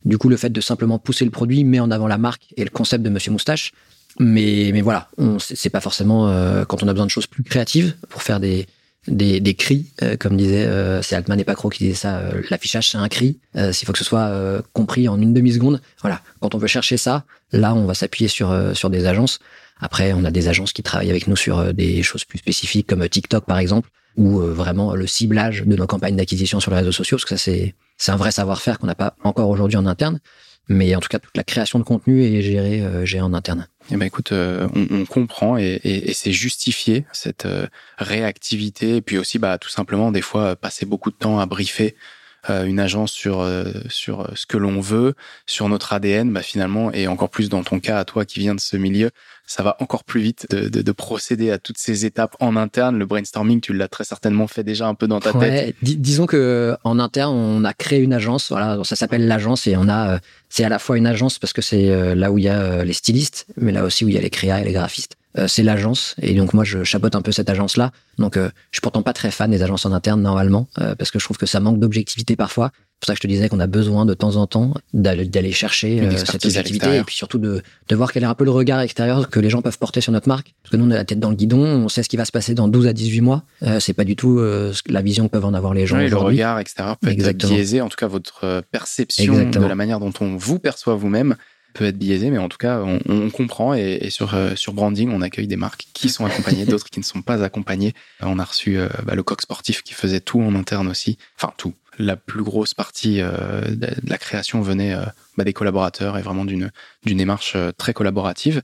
du 0.06 0.18
coup, 0.18 0.30
le 0.30 0.38
fait 0.38 0.52
de 0.52 0.62
simplement 0.62 1.00
pousser 1.00 1.26
le 1.26 1.32
produit 1.32 1.64
met 1.64 1.80
en 1.80 1.92
avant 1.92 2.08
la 2.08 2.18
marque 2.18 2.54
et 2.56 2.64
le 2.64 2.70
concept 2.70 3.04
de 3.04 3.10
Monsieur 3.10 3.32
Moustache. 3.32 3.72
Mais, 4.20 4.72
mais 4.74 4.82
voilà, 4.82 5.10
c'est 5.40 5.70
pas 5.70 5.80
forcément 5.80 6.28
quand 6.66 6.84
on 6.84 6.88
a 6.88 6.94
besoin 6.94 7.06
de 7.06 7.12
choses 7.12 7.28
plus 7.28 7.44
créatives 7.44 7.96
pour 8.10 8.22
faire 8.22 8.40
des, 8.40 8.68
des, 9.08 9.40
des 9.40 9.56
cris, 9.56 9.88
euh, 10.04 10.16
comme 10.16 10.38
disait, 10.38 10.66
euh, 10.66 11.02
c'est 11.02 11.16
Altman 11.16 11.40
et 11.40 11.44
Pacro 11.44 11.70
qui 11.70 11.86
disait 11.86 11.96
ça, 11.96 12.20
euh, 12.20 12.42
l'affichage 12.50 12.90
c'est 12.90 12.98
un 12.98 13.10
cri, 13.10 13.40
s'il 13.72 13.86
faut 13.86 13.94
que 13.94 13.98
ce 13.98 14.04
soit 14.04 14.62
compris 14.74 15.08
en 15.08 15.20
une 15.20 15.34
demi-seconde. 15.34 15.82
Voilà, 16.02 16.22
quand 16.40 16.56
on 16.56 16.58
veut 16.58 16.68
chercher 16.68 16.98
ça, 16.98 17.26
là 17.52 17.74
on 17.74 17.86
va 17.86 17.94
s'appuyer 17.94 18.28
sur, 18.28 18.56
sur 18.76 18.90
des 18.90 19.06
agences. 19.06 19.40
Après, 19.80 20.14
on 20.14 20.24
a 20.26 20.32
des 20.32 20.48
agences 20.48 20.74
qui 20.74 20.84
travaillent 20.84 21.10
avec 21.10 21.28
nous 21.28 21.36
sur 21.36 21.74
des 21.74 22.04
choses 22.04 22.24
plus 22.24 22.38
spécifiques 22.38 22.88
comme 22.88 23.08
TikTok 23.08 23.46
par 23.46 23.58
exemple, 23.58 23.90
ou 24.16 24.40
vraiment 24.40 24.94
le 24.94 25.08
ciblage 25.08 25.64
de 25.66 25.76
nos 25.76 25.88
campagnes 25.88 26.16
d'acquisition 26.16 26.60
sur 26.60 26.72
les 26.72 26.78
réseaux 26.78 26.92
sociaux, 26.92 27.18
parce 27.18 27.26
que 27.26 27.36
ça 27.36 27.38
c'est 27.38 27.76
c'est 27.98 28.12
un 28.12 28.16
vrai 28.16 28.32
savoir-faire 28.32 28.80
qu'on 28.80 28.88
n'a 28.88 28.96
pas 28.96 29.16
encore 29.24 29.50
aujourd'hui 29.50 29.78
en 29.78 29.86
interne. 29.86 30.20
Mais 30.68 30.96
en 30.96 31.00
tout 31.00 31.10
cas, 31.10 31.20
toute 31.20 31.36
la 31.36 31.44
création 31.44 31.80
de 31.80 31.84
contenu 31.84 32.24
est 32.24 32.42
gérée, 32.42 33.06
gérée 33.06 33.24
en 33.24 33.34
interne. 33.34 33.68
Eh 33.90 33.98
ben 33.98 34.06
écoute, 34.06 34.32
euh, 34.32 34.68
on, 34.74 35.06
comprend 35.06 35.58
et, 35.58 36.12
c'est 36.14 36.32
justifié 36.32 37.06
cette 37.12 37.46
euh, 37.46 37.68
réactivité 37.98 38.98
et 38.98 39.02
puis 39.02 39.18
aussi 39.18 39.40
bah 39.40 39.58
tout 39.58 39.70
simplement 39.70 40.12
des 40.12 40.22
fois 40.22 40.56
passer 40.56 40.86
beaucoup 40.86 41.10
de 41.12 41.16
temps 41.16 41.40
à 41.40 41.46
briefer 41.46 41.88
euh, 41.88 42.21
une 42.50 42.80
agence 42.80 43.12
sur 43.12 43.48
sur 43.90 44.30
ce 44.36 44.46
que 44.46 44.58
l'on 44.58 44.80
veut, 44.80 45.14
sur 45.46 45.70
notre 45.70 45.94
ADN, 45.94 46.32
bah 46.32 46.42
finalement 46.42 46.92
et 46.92 47.08
encore 47.08 47.30
plus 47.30 47.50
dans 47.50 47.64
ton 47.64 47.80
cas 47.80 48.00
à 48.00 48.06
toi 48.06 48.26
qui 48.26 48.40
viens 48.40 48.56
de 48.56 48.60
ce 48.60 48.78
milieu, 48.78 49.12
ça 49.52 49.64
va 49.64 49.76
encore 49.80 50.04
plus 50.06 50.22
vite 50.22 50.48
de, 50.50 50.70
de, 50.70 50.82
de, 50.82 50.92
procéder 50.92 51.52
à 51.52 51.58
toutes 51.58 51.78
ces 51.78 52.06
étapes 52.06 52.36
en 52.40 52.56
interne. 52.56 52.98
Le 52.98 53.06
brainstorming, 53.06 53.60
tu 53.60 53.74
l'as 53.74 53.90
très 53.90 54.06
certainement 54.06 54.48
fait 54.48 54.64
déjà 54.64 54.88
un 54.88 54.96
peu 54.96 55.08
dans 55.08 55.20
ta 55.20 55.34
tête. 55.34 55.76
disons 55.82 56.26
que 56.26 56.78
en 56.84 57.00
interne, 57.00 57.36
on 57.36 57.66
a 57.66 57.74
créé 57.74 58.00
une 58.00 58.14
agence. 58.14 58.50
Voilà, 58.50 58.82
ça 58.84 58.96
s'appelle 58.96 59.28
l'agence 59.28 59.68
et 59.68 59.76
on 59.76 59.90
a. 59.90 60.16
Euh, 60.16 60.20
c'est 60.50 60.64
à 60.64 60.70
la 60.70 60.80
fois 60.80 60.98
une 60.98 61.08
agence 61.08 61.38
parce 61.38 61.54
que 61.54 61.62
c'est 61.62 61.90
euh, 61.90 62.16
là 62.16 62.32
où 62.32 62.38
il 62.38 62.46
y 62.46 62.50
a 62.50 62.60
euh, 62.60 62.84
les 62.84 62.94
stylistes, 62.94 63.46
mais 63.58 63.72
là 63.72 63.84
aussi 63.84 64.06
où 64.06 64.10
il 64.10 64.16
y 64.16 64.18
a 64.18 64.22
les 64.22 64.30
créas 64.30 64.62
et 64.62 64.64
les 64.64 64.74
graphistes. 64.74 65.16
C'est 65.48 65.64
l'agence 65.64 66.16
et 66.22 66.34
donc 66.34 66.54
moi 66.54 66.64
je 66.64 66.84
chapeaute 66.84 67.16
un 67.16 67.22
peu 67.22 67.32
cette 67.32 67.50
agence 67.50 67.78
là. 67.78 67.92
Donc 68.18 68.36
je 68.38 68.50
suis 68.72 68.82
pourtant 68.82 69.02
pas 69.02 69.14
très 69.14 69.32
fan 69.32 69.50
des 69.52 69.64
agences 69.64 69.86
en 69.86 69.92
interne 69.92 70.22
normalement 70.22 70.68
parce 70.98 71.12
que 71.12 71.20
je 71.20 71.26
trouve 71.26 71.38
que 71.38 71.46
ça 71.46 71.60
manque 71.60 71.80
d'objectivité 71.80 72.36
parfois 72.36 72.72
pour 73.02 73.08
ça 73.08 73.14
que 73.14 73.18
je 73.18 73.22
te 73.22 73.28
disais 73.28 73.50
qu'on 73.50 73.60
a 73.60 73.68
besoin 73.68 74.06
de 74.06 74.14
temps 74.14 74.36
en 74.36 74.46
temps 74.46 74.76
d'aller 74.94 75.52
chercher 75.52 76.02
euh, 76.02 76.18
cette 76.18 76.46
objectivité 76.46 76.98
et 76.98 77.04
puis 77.04 77.16
surtout 77.16 77.40
de, 77.40 77.64
de 77.90 77.96
voir 77.96 78.14
quel 78.14 78.22
est 78.22 78.28
un 78.28 78.36
peu 78.36 78.46
le 78.46 78.52
regard 78.52 78.80
extérieur 78.80 79.28
que 79.30 79.40
les 79.40 79.50
gens 79.50 79.64
peuvent 79.64 79.80
porter 79.80 80.02
sur 80.02 80.12
notre 80.12 80.28
marque. 80.28 80.54
Parce 80.62 80.72
que 80.72 80.78
nous, 80.78 80.86
on 80.86 80.92
a 80.92 80.96
la 80.96 81.04
tête 81.04 81.20
dans 81.20 81.32
le 81.32 81.36
guidon, 81.36 81.64
on 81.64 81.90
sait 81.90 82.04
ce 82.04 82.10
qui 82.10 82.16
va 82.18 82.26
se 82.26 82.32
passer 82.32 82.54
dans 82.54 82.68
12 82.68 82.86
à 82.86 82.94
18 82.94 83.22
mois. 83.22 83.44
Euh, 83.64 83.80
c'est 83.80 83.94
pas 83.94 84.04
du 84.04 84.16
tout 84.16 84.38
euh, 84.38 84.72
la 84.88 85.02
vision 85.02 85.28
que 85.28 85.32
peuvent 85.32 85.46
en 85.46 85.56
avoir 85.56 85.74
les 85.74 85.88
gens. 85.88 85.98
Oui, 85.98 86.10
le 86.10 86.18
regard 86.18 86.60
extérieur 86.60 86.98
peut 86.98 87.10
être 87.10 87.48
biaisé, 87.48 87.82
en 87.82 87.90
tout 87.90 87.98
cas 87.98 88.08
votre 88.08 88.44
euh, 88.44 88.62
perception 88.72 89.50
de 89.50 89.60
la 89.60 89.76
manière 89.76 90.00
dont 90.00 90.14
on 90.22 90.36
vous 90.36 90.60
perçoit 90.60 90.94
vous-même 90.94 91.36
peut 91.74 91.86
être 91.86 91.98
biaisé, 91.98 92.30
mais 92.30 92.38
en 92.38 92.50
tout 92.50 92.58
cas, 92.58 92.80
on, 92.80 93.00
on 93.08 93.30
comprend. 93.30 93.74
Et, 93.74 94.00
et 94.02 94.10
sur, 94.10 94.36
sur 94.56 94.74
branding, 94.74 95.10
on 95.12 95.22
accueille 95.22 95.48
des 95.48 95.58
marques 95.58 95.88
qui 95.94 96.10
sont 96.10 96.26
accompagnées, 96.26 96.66
d'autres 96.68 96.90
qui 96.90 97.00
ne 97.00 97.06
sont 97.06 97.22
pas 97.22 97.44
accompagnées. 97.44 97.94
On 98.22 98.40
a 98.40 98.44
reçu 98.44 98.78
bah, 99.04 99.16
le 99.16 99.24
coq 99.24 99.42
sportif 99.42 99.84
qui 99.84 99.94
faisait 99.94 100.22
tout 100.22 100.42
en 100.42 100.56
interne 100.56 100.88
aussi. 100.88 101.18
Enfin, 101.36 101.54
tout 101.58 101.74
la 101.98 102.16
plus 102.16 102.44
grosse 102.44 102.74
partie 102.74 103.22
euh, 103.22 103.62
de 103.70 103.90
la 104.08 104.18
création 104.18 104.62
venait 104.62 104.94
euh, 104.94 105.06
bah, 105.38 105.44
des 105.44 105.54
collaborateurs 105.54 106.18
et 106.18 106.22
vraiment 106.22 106.46
d'une 106.46 106.72
d'une 107.06 107.18
démarche 107.18 107.54
euh, 107.56 107.72
très 107.72 107.94
collaborative. 107.94 108.62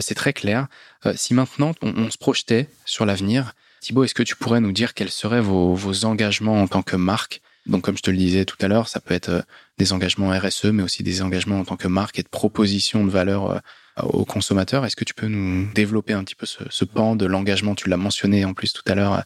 c'est 0.00 0.14
très 0.14 0.32
clair. 0.32 0.66
si 1.14 1.34
maintenant 1.34 1.74
on, 1.82 2.10
se 2.10 2.16
projetait 2.16 2.68
sur 2.86 3.04
l'avenir, 3.04 3.52
Thibaut, 3.80 4.04
est-ce 4.04 4.14
que 4.14 4.22
tu 4.22 4.34
pourrais 4.34 4.60
nous 4.60 4.72
dire 4.72 4.94
quels 4.94 5.10
seraient 5.10 5.42
vos, 5.42 5.74
vos 5.74 6.06
engagements 6.06 6.62
en 6.62 6.66
tant 6.66 6.82
que 6.82 6.96
marque 6.96 7.42
Donc, 7.66 7.82
comme 7.82 7.96
je 7.96 8.02
te 8.02 8.10
le 8.10 8.16
disais 8.16 8.44
tout 8.44 8.56
à 8.60 8.68
l'heure, 8.68 8.88
ça 8.88 9.00
peut 9.00 9.14
être 9.14 9.44
des 9.78 9.92
engagements 9.92 10.30
RSE, 10.30 10.66
mais 10.66 10.82
aussi 10.82 11.02
des 11.02 11.22
engagements 11.22 11.60
en 11.60 11.64
tant 11.64 11.76
que 11.76 11.88
marque 11.88 12.18
et 12.18 12.22
de 12.22 12.28
proposition 12.28 13.04
de 13.04 13.10
valeur 13.10 13.62
aux 14.02 14.24
consommateurs. 14.24 14.84
Est-ce 14.84 14.96
que 14.96 15.04
tu 15.04 15.14
peux 15.14 15.28
nous 15.28 15.72
développer 15.72 16.12
un 16.12 16.24
petit 16.24 16.34
peu 16.34 16.46
ce, 16.46 16.84
pan 16.84 17.16
de 17.16 17.24
l'engagement? 17.24 17.74
Tu 17.74 17.88
l'as 17.88 17.96
mentionné 17.96 18.44
en 18.44 18.52
plus 18.52 18.72
tout 18.72 18.82
à 18.86 18.94
l'heure 18.94 19.24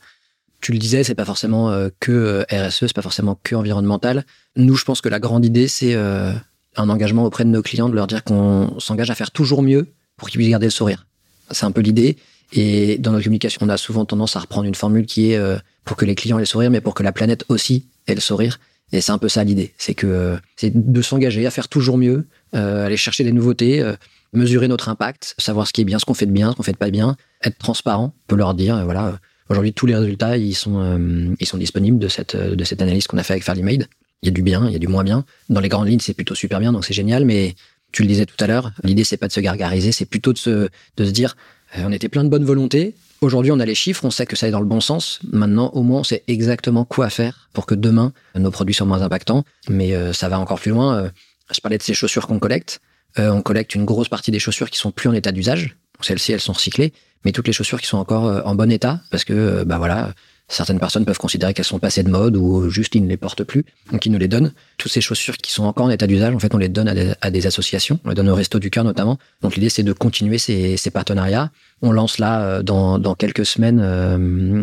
tu 0.60 0.72
le 0.72 0.78
disais, 0.78 1.04
c'est 1.04 1.14
pas 1.14 1.24
forcément 1.24 1.70
euh, 1.70 1.88
que 2.00 2.12
euh, 2.52 2.68
RSE, 2.68 2.86
c'est 2.86 2.94
pas 2.94 3.02
forcément 3.02 3.38
que 3.42 3.54
environnemental. 3.54 4.24
Nous, 4.56 4.74
je 4.74 4.84
pense 4.84 5.00
que 5.00 5.08
la 5.08 5.20
grande 5.20 5.44
idée, 5.44 5.68
c'est 5.68 5.94
euh, 5.94 6.32
un 6.76 6.88
engagement 6.88 7.24
auprès 7.24 7.44
de 7.44 7.50
nos 7.50 7.62
clients, 7.62 7.88
de 7.88 7.94
leur 7.94 8.06
dire 8.06 8.24
qu'on 8.24 8.78
s'engage 8.78 9.10
à 9.10 9.14
faire 9.14 9.30
toujours 9.30 9.62
mieux 9.62 9.86
pour 10.16 10.28
qu'ils 10.28 10.38
puissent 10.38 10.50
garder 10.50 10.66
le 10.66 10.70
sourire. 10.70 11.06
C'est 11.50 11.64
un 11.64 11.70
peu 11.70 11.80
l'idée. 11.80 12.16
Et 12.52 12.98
dans 12.98 13.12
notre 13.12 13.24
communication, 13.24 13.60
on 13.62 13.68
a 13.68 13.76
souvent 13.76 14.04
tendance 14.04 14.34
à 14.36 14.40
reprendre 14.40 14.66
une 14.66 14.74
formule 14.74 15.06
qui 15.06 15.32
est 15.32 15.40
pour 15.84 15.96
que 15.96 16.06
les 16.06 16.14
clients 16.14 16.38
aient 16.38 16.42
le 16.42 16.46
sourire, 16.46 16.70
mais 16.70 16.80
pour 16.80 16.94
que 16.94 17.02
la 17.02 17.12
planète 17.12 17.44
aussi 17.48 17.86
ait 18.12 18.14
le 18.14 18.20
sourire. 18.20 18.58
Et 18.92 19.00
c'est 19.00 19.12
un 19.12 19.18
peu 19.18 19.28
ça 19.28 19.44
l'idée, 19.44 19.74
c'est 19.76 19.94
que 19.94 20.38
c'est 20.56 20.72
de 20.74 21.02
s'engager 21.02 21.46
à 21.46 21.50
faire 21.50 21.68
toujours 21.68 21.98
mieux, 21.98 22.26
aller 22.54 22.96
chercher 22.96 23.22
des 23.22 23.32
nouveautés, 23.32 23.84
mesurer 24.32 24.66
notre 24.66 24.88
impact, 24.88 25.34
savoir 25.36 25.66
ce 25.66 25.74
qui 25.74 25.82
est 25.82 25.84
bien, 25.84 25.98
ce 25.98 26.06
qu'on 26.06 26.14
fait 26.14 26.24
de 26.24 26.32
bien, 26.32 26.52
ce 26.52 26.56
qu'on 26.56 26.62
fait 26.62 26.72
de 26.72 26.78
pas 26.78 26.88
bien, 26.90 27.16
être 27.44 27.58
transparent, 27.58 28.14
on 28.16 28.26
peut 28.28 28.36
leur 28.36 28.54
dire 28.54 28.82
voilà 28.86 29.18
Aujourd'hui, 29.50 29.72
tous 29.72 29.86
les 29.86 29.96
résultats, 29.96 30.36
ils 30.36 30.54
sont, 30.54 30.78
euh, 30.78 31.34
ils 31.40 31.46
sont 31.46 31.56
disponibles 31.56 31.98
de 31.98 32.08
cette, 32.08 32.36
de 32.36 32.64
cette 32.64 32.82
analyse 32.82 33.06
qu'on 33.06 33.16
a 33.16 33.22
fait 33.22 33.32
avec 33.32 33.44
Fairly 33.44 33.62
Made. 33.62 33.86
Il 34.22 34.26
y 34.26 34.28
a 34.28 34.32
du 34.32 34.42
bien, 34.42 34.66
il 34.66 34.72
y 34.72 34.76
a 34.76 34.78
du 34.78 34.88
moins 34.88 35.04
bien. 35.04 35.24
Dans 35.48 35.60
les 35.60 35.68
grandes 35.68 35.88
lignes, 35.88 36.00
c'est 36.00 36.14
plutôt 36.14 36.34
super 36.34 36.60
bien, 36.60 36.72
donc 36.72 36.84
c'est 36.84 36.94
génial. 36.94 37.24
Mais 37.24 37.54
tu 37.90 38.02
le 38.02 38.08
disais 38.08 38.26
tout 38.26 38.36
à 38.40 38.46
l'heure, 38.46 38.72
l'idée, 38.82 39.04
c'est 39.04 39.16
pas 39.16 39.28
de 39.28 39.32
se 39.32 39.40
gargariser, 39.40 39.92
c'est 39.92 40.04
plutôt 40.04 40.34
de 40.34 40.38
se, 40.38 40.68
de 40.96 41.04
se 41.04 41.10
dire, 41.10 41.34
euh, 41.34 41.57
on 41.76 41.92
était 41.92 42.08
plein 42.08 42.24
de 42.24 42.28
bonne 42.28 42.44
volonté. 42.44 42.94
Aujourd'hui, 43.20 43.52
on 43.52 43.60
a 43.60 43.66
les 43.66 43.74
chiffres, 43.74 44.04
on 44.04 44.10
sait 44.10 44.26
que 44.26 44.36
ça 44.36 44.48
est 44.48 44.50
dans 44.50 44.60
le 44.60 44.66
bon 44.66 44.80
sens. 44.80 45.18
Maintenant, 45.32 45.70
au 45.74 45.82
moins, 45.82 46.00
on 46.00 46.04
sait 46.04 46.22
exactement 46.28 46.84
quoi 46.84 47.10
faire 47.10 47.48
pour 47.52 47.66
que 47.66 47.74
demain, 47.74 48.12
nos 48.36 48.50
produits 48.50 48.74
soient 48.74 48.86
moins 48.86 49.02
impactants. 49.02 49.44
Mais 49.68 49.94
euh, 49.94 50.12
ça 50.12 50.28
va 50.28 50.38
encore 50.38 50.60
plus 50.60 50.70
loin. 50.70 51.10
je 51.52 51.60
parlais 51.60 51.78
de 51.78 51.82
ces 51.82 51.94
chaussures 51.94 52.26
qu'on 52.26 52.38
collecte. 52.38 52.80
on 53.16 53.42
collecte 53.42 53.74
une 53.74 53.84
grosse 53.84 54.08
partie 54.08 54.30
des 54.30 54.38
chaussures 54.38 54.70
qui 54.70 54.78
sont 54.78 54.92
plus 54.92 55.08
en 55.08 55.12
état 55.12 55.32
d'usage. 55.32 55.76
Celles-ci, 56.00 56.32
elles 56.32 56.40
sont 56.40 56.52
recyclées 56.52 56.92
mais 57.24 57.32
toutes 57.32 57.46
les 57.46 57.52
chaussures 57.52 57.80
qui 57.80 57.86
sont 57.86 57.98
encore 57.98 58.26
euh, 58.26 58.40
en 58.44 58.54
bon 58.54 58.70
état, 58.70 59.00
parce 59.10 59.24
que 59.24 59.32
euh, 59.32 59.64
bah 59.64 59.78
voilà, 59.78 60.12
certaines 60.48 60.80
personnes 60.80 61.04
peuvent 61.04 61.18
considérer 61.18 61.54
qu'elles 61.54 61.64
sont 61.64 61.78
passées 61.78 62.02
de 62.02 62.10
mode 62.10 62.36
ou 62.36 62.70
juste 62.70 62.94
ils 62.94 63.02
ne 63.02 63.08
les 63.08 63.16
portent 63.16 63.44
plus, 63.44 63.64
donc 63.92 64.04
ils 64.06 64.12
nous 64.12 64.18
les 64.18 64.28
donnent. 64.28 64.52
Toutes 64.78 64.90
ces 64.90 65.00
chaussures 65.00 65.36
qui 65.36 65.52
sont 65.52 65.64
encore 65.64 65.86
en 65.86 65.90
état 65.90 66.06
d'usage, 66.06 66.34
en 66.34 66.38
fait, 66.38 66.54
on 66.54 66.58
les 66.58 66.68
donne 66.68 66.88
à 66.88 67.30
des, 67.30 67.46
associations, 67.46 68.00
on 68.04 68.08
les 68.08 68.14
donne 68.14 68.28
au 68.28 68.34
Resto 68.34 68.58
du 68.58 68.70
Cœur 68.70 68.84
notamment. 68.84 69.18
Donc 69.42 69.54
l'idée, 69.56 69.68
c'est 69.68 69.82
de 69.82 69.92
continuer 69.92 70.38
ces, 70.38 70.90
partenariats. 70.92 71.50
On 71.82 71.92
lance 71.92 72.18
là, 72.18 72.40
euh, 72.40 72.62
dans, 72.62 72.98
dans 72.98 73.14
quelques 73.14 73.44
semaines, 73.44 73.80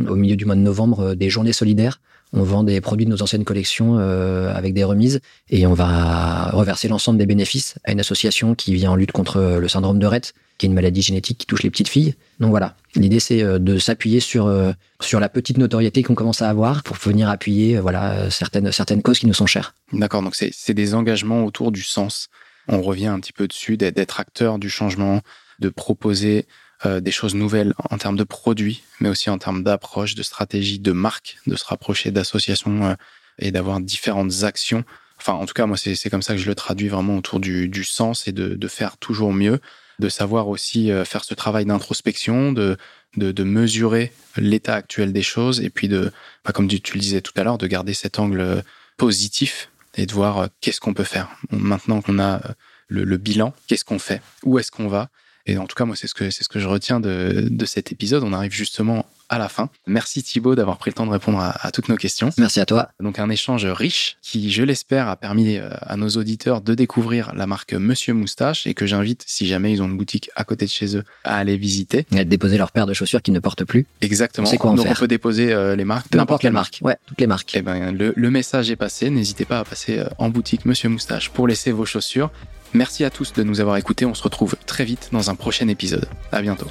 au 0.09 0.15
milieu 0.15 0.35
du 0.35 0.45
mois 0.45 0.55
de 0.55 0.61
novembre, 0.61 1.13
des 1.13 1.29
journées 1.29 1.53
solidaires 1.53 1.99
on 2.33 2.43
vend 2.43 2.63
des 2.63 2.81
produits 2.81 3.05
de 3.05 3.11
nos 3.11 3.21
anciennes 3.21 3.45
collections 3.45 3.97
avec 3.97 4.73
des 4.73 4.83
remises 4.83 5.21
et 5.49 5.65
on 5.67 5.73
va 5.73 6.49
reverser 6.51 6.89
l'ensemble 6.89 7.17
des 7.17 7.25
bénéfices 7.25 7.75
à 7.85 7.91
une 7.93 7.99
association 7.99 8.55
qui 8.55 8.73
vient 8.73 8.91
en 8.91 8.95
lutte 8.95 9.13
contre 9.13 9.57
le 9.59 9.67
syndrome 9.69 9.99
de 9.99 10.05
Rett, 10.05 10.33
qui 10.57 10.65
est 10.65 10.69
une 10.69 10.75
maladie 10.75 11.01
génétique 11.01 11.37
qui 11.37 11.45
touche 11.45 11.63
les 11.63 11.69
petites 11.69 11.89
filles. 11.89 12.15
Donc 12.39 12.49
voilà, 12.49 12.75
l'idée 12.95 13.19
c'est 13.19 13.41
de 13.43 13.77
s'appuyer 13.77 14.19
sur 14.19 14.53
sur 15.01 15.19
la 15.19 15.29
petite 15.29 15.57
notoriété 15.57 16.03
qu'on 16.03 16.15
commence 16.15 16.41
à 16.41 16.49
avoir 16.49 16.83
pour 16.83 16.95
venir 16.97 17.29
appuyer 17.29 17.79
voilà 17.79 18.29
certaines 18.29 18.71
certaines 18.71 19.01
causes 19.01 19.19
qui 19.19 19.27
nous 19.27 19.33
sont 19.33 19.45
chères. 19.45 19.73
D'accord, 19.93 20.21
donc 20.21 20.35
c'est 20.35 20.73
des 20.73 20.93
engagements 20.93 21.45
autour 21.45 21.71
du 21.71 21.83
sens. 21.83 22.29
On 22.67 22.81
revient 22.81 23.07
un 23.07 23.19
petit 23.19 23.33
peu 23.33 23.47
dessus 23.47 23.77
d'être 23.77 24.19
acteur 24.19 24.59
du 24.59 24.69
changement, 24.69 25.21
de 25.59 25.69
proposer 25.69 26.45
euh, 26.85 26.99
des 26.99 27.11
choses 27.11 27.35
nouvelles 27.35 27.73
en 27.89 27.97
termes 27.97 28.17
de 28.17 28.25
produits, 28.25 28.83
mais 28.99 29.07
aussi 29.07 29.29
en 29.29 29.37
termes 29.37 29.63
d'approche, 29.63 30.13
de 30.13 30.23
stratégie, 30.23 30.77
de 30.77 30.91
marque, 30.91 31.37
de 31.47 31.55
se 31.55 31.63
rapprocher 31.63 32.11
d'associations 32.11 32.85
euh, 32.85 32.95
et 33.39 33.51
d'avoir 33.51 33.79
différentes 33.79 34.43
actions. 34.43 34.83
Enfin, 35.17 35.33
en 35.33 35.45
tout 35.45 35.53
cas, 35.53 35.65
moi, 35.67 35.77
c'est 35.77 36.09
comme 36.09 36.21
ça 36.21 36.33
que 36.33 36.39
je 36.39 36.47
le 36.47 36.55
traduis 36.55 36.89
vraiment 36.89 37.17
autour 37.17 37.39
du, 37.39 37.69
du 37.69 37.85
sens 37.85 38.27
et 38.27 38.33
de, 38.33 38.55
de, 38.55 38.67
faire 38.67 38.97
toujours 38.97 39.31
mieux, 39.31 39.59
de 39.99 40.09
savoir 40.09 40.47
aussi 40.47 40.91
euh, 40.91 41.05
faire 41.05 41.23
ce 41.23 41.33
travail 41.33 41.65
d'introspection, 41.65 42.51
de, 42.51 42.77
de, 43.17 43.43
mesurer 43.43 44.11
l'état 44.37 44.75
actuel 44.75 45.13
des 45.13 45.21
choses 45.21 45.61
et 45.61 45.69
puis 45.69 45.87
de, 45.87 46.11
bah, 46.43 46.51
comme 46.51 46.67
tu, 46.67 46.93
le 46.93 46.99
disais 46.99 47.21
tout 47.21 47.33
à 47.35 47.43
l'heure, 47.43 47.57
de 47.57 47.67
garder 47.67 47.93
cet 47.93 48.19
angle 48.19 48.63
positif 48.97 49.69
et 49.95 50.05
de 50.05 50.13
voir 50.13 50.49
qu'est-ce 50.61 50.79
qu'on 50.79 50.93
peut 50.93 51.03
faire. 51.03 51.29
Maintenant 51.51 52.01
qu'on 52.01 52.19
a 52.19 52.41
le, 52.87 53.03
le 53.03 53.17
bilan, 53.17 53.53
qu'est-ce 53.67 53.85
qu'on 53.85 53.99
fait? 53.99 54.21
Où 54.43 54.59
est-ce 54.59 54.71
qu'on 54.71 54.87
va? 54.87 55.09
Et 55.45 55.57
en 55.57 55.67
tout 55.67 55.75
cas, 55.75 55.85
moi, 55.85 55.95
c'est 55.95 56.07
ce 56.07 56.13
que 56.13 56.29
c'est 56.31 56.43
ce 56.43 56.49
que 56.49 56.59
je 56.59 56.67
retiens 56.67 56.99
de, 56.99 57.47
de 57.49 57.65
cet 57.65 57.91
épisode. 57.91 58.23
On 58.23 58.33
arrive 58.33 58.51
justement 58.51 59.05
à 59.35 59.39
la 59.39 59.49
fin. 59.49 59.69
Merci 59.87 60.23
Thibaut 60.23 60.55
d'avoir 60.55 60.77
pris 60.77 60.89
le 60.89 60.95
temps 60.95 61.05
de 61.05 61.11
répondre 61.11 61.39
à, 61.39 61.71
toutes 61.71 61.89
nos 61.89 61.95
questions. 61.95 62.29
Merci 62.37 62.59
à 62.59 62.65
toi. 62.65 62.89
Donc 62.99 63.19
un 63.19 63.29
échange 63.29 63.65
riche 63.65 64.17
qui, 64.21 64.51
je 64.51 64.63
l'espère, 64.63 65.07
a 65.07 65.15
permis 65.15 65.57
euh, 65.57 65.69
à 65.81 65.97
nos 65.97 66.09
auditeurs 66.09 66.61
de 66.61 66.73
découvrir 66.73 67.33
la 67.35 67.45
marque 67.47 67.73
Monsieur 67.73 68.13
Moustache 68.13 68.65
et 68.67 68.73
que 68.73 68.85
j'invite, 68.85 69.23
si 69.27 69.45
jamais 69.47 69.71
ils 69.71 69.81
ont 69.81 69.85
une 69.85 69.97
boutique 69.97 70.29
à 70.35 70.43
côté 70.43 70.65
de 70.65 70.71
chez 70.71 70.97
eux, 70.97 71.03
à 71.23 71.37
aller 71.37 71.57
visiter. 71.57 72.05
Et 72.11 72.19
à 72.19 72.23
déposer 72.23 72.57
leur 72.57 72.71
paire 72.71 72.85
de 72.85 72.93
chaussures 72.93 73.21
qu'ils 73.21 73.33
ne 73.33 73.39
portent 73.39 73.65
plus. 73.65 73.85
Exactement. 74.01 74.47
C'est 74.47 74.57
quoi 74.57 74.73
Donc 74.73 74.87
on 74.89 74.93
peut 74.93 75.07
déposer 75.07 75.53
euh, 75.53 75.75
les 75.75 75.85
marques. 75.85 76.13
N'importe 76.13 76.41
quelle 76.41 76.53
marque. 76.53 76.79
Ouais, 76.81 76.97
toutes 77.05 77.19
les 77.19 77.27
marques. 77.27 77.51
Eh 77.55 77.61
ben, 77.61 77.91
le, 77.91 78.13
le 78.15 78.31
message 78.31 78.71
est 78.71 78.75
passé. 78.75 79.09
N'hésitez 79.09 79.45
pas 79.45 79.59
à 79.59 79.63
passer 79.63 79.99
euh, 79.99 80.05
en 80.17 80.29
boutique 80.29 80.65
Monsieur 80.65 80.89
Moustache 80.89 81.29
pour 81.29 81.47
laisser 81.47 81.71
vos 81.71 81.85
chaussures. 81.85 82.31
Merci 82.73 83.03
à 83.05 83.09
tous 83.09 83.33
de 83.33 83.43
nous 83.43 83.61
avoir 83.61 83.77
écoutés. 83.77 84.05
On 84.05 84.13
se 84.13 84.23
retrouve 84.23 84.55
très 84.65 84.85
vite 84.85 85.09
dans 85.11 85.29
un 85.29 85.35
prochain 85.35 85.67
épisode. 85.67 86.07
À 86.31 86.41
bientôt. 86.41 86.67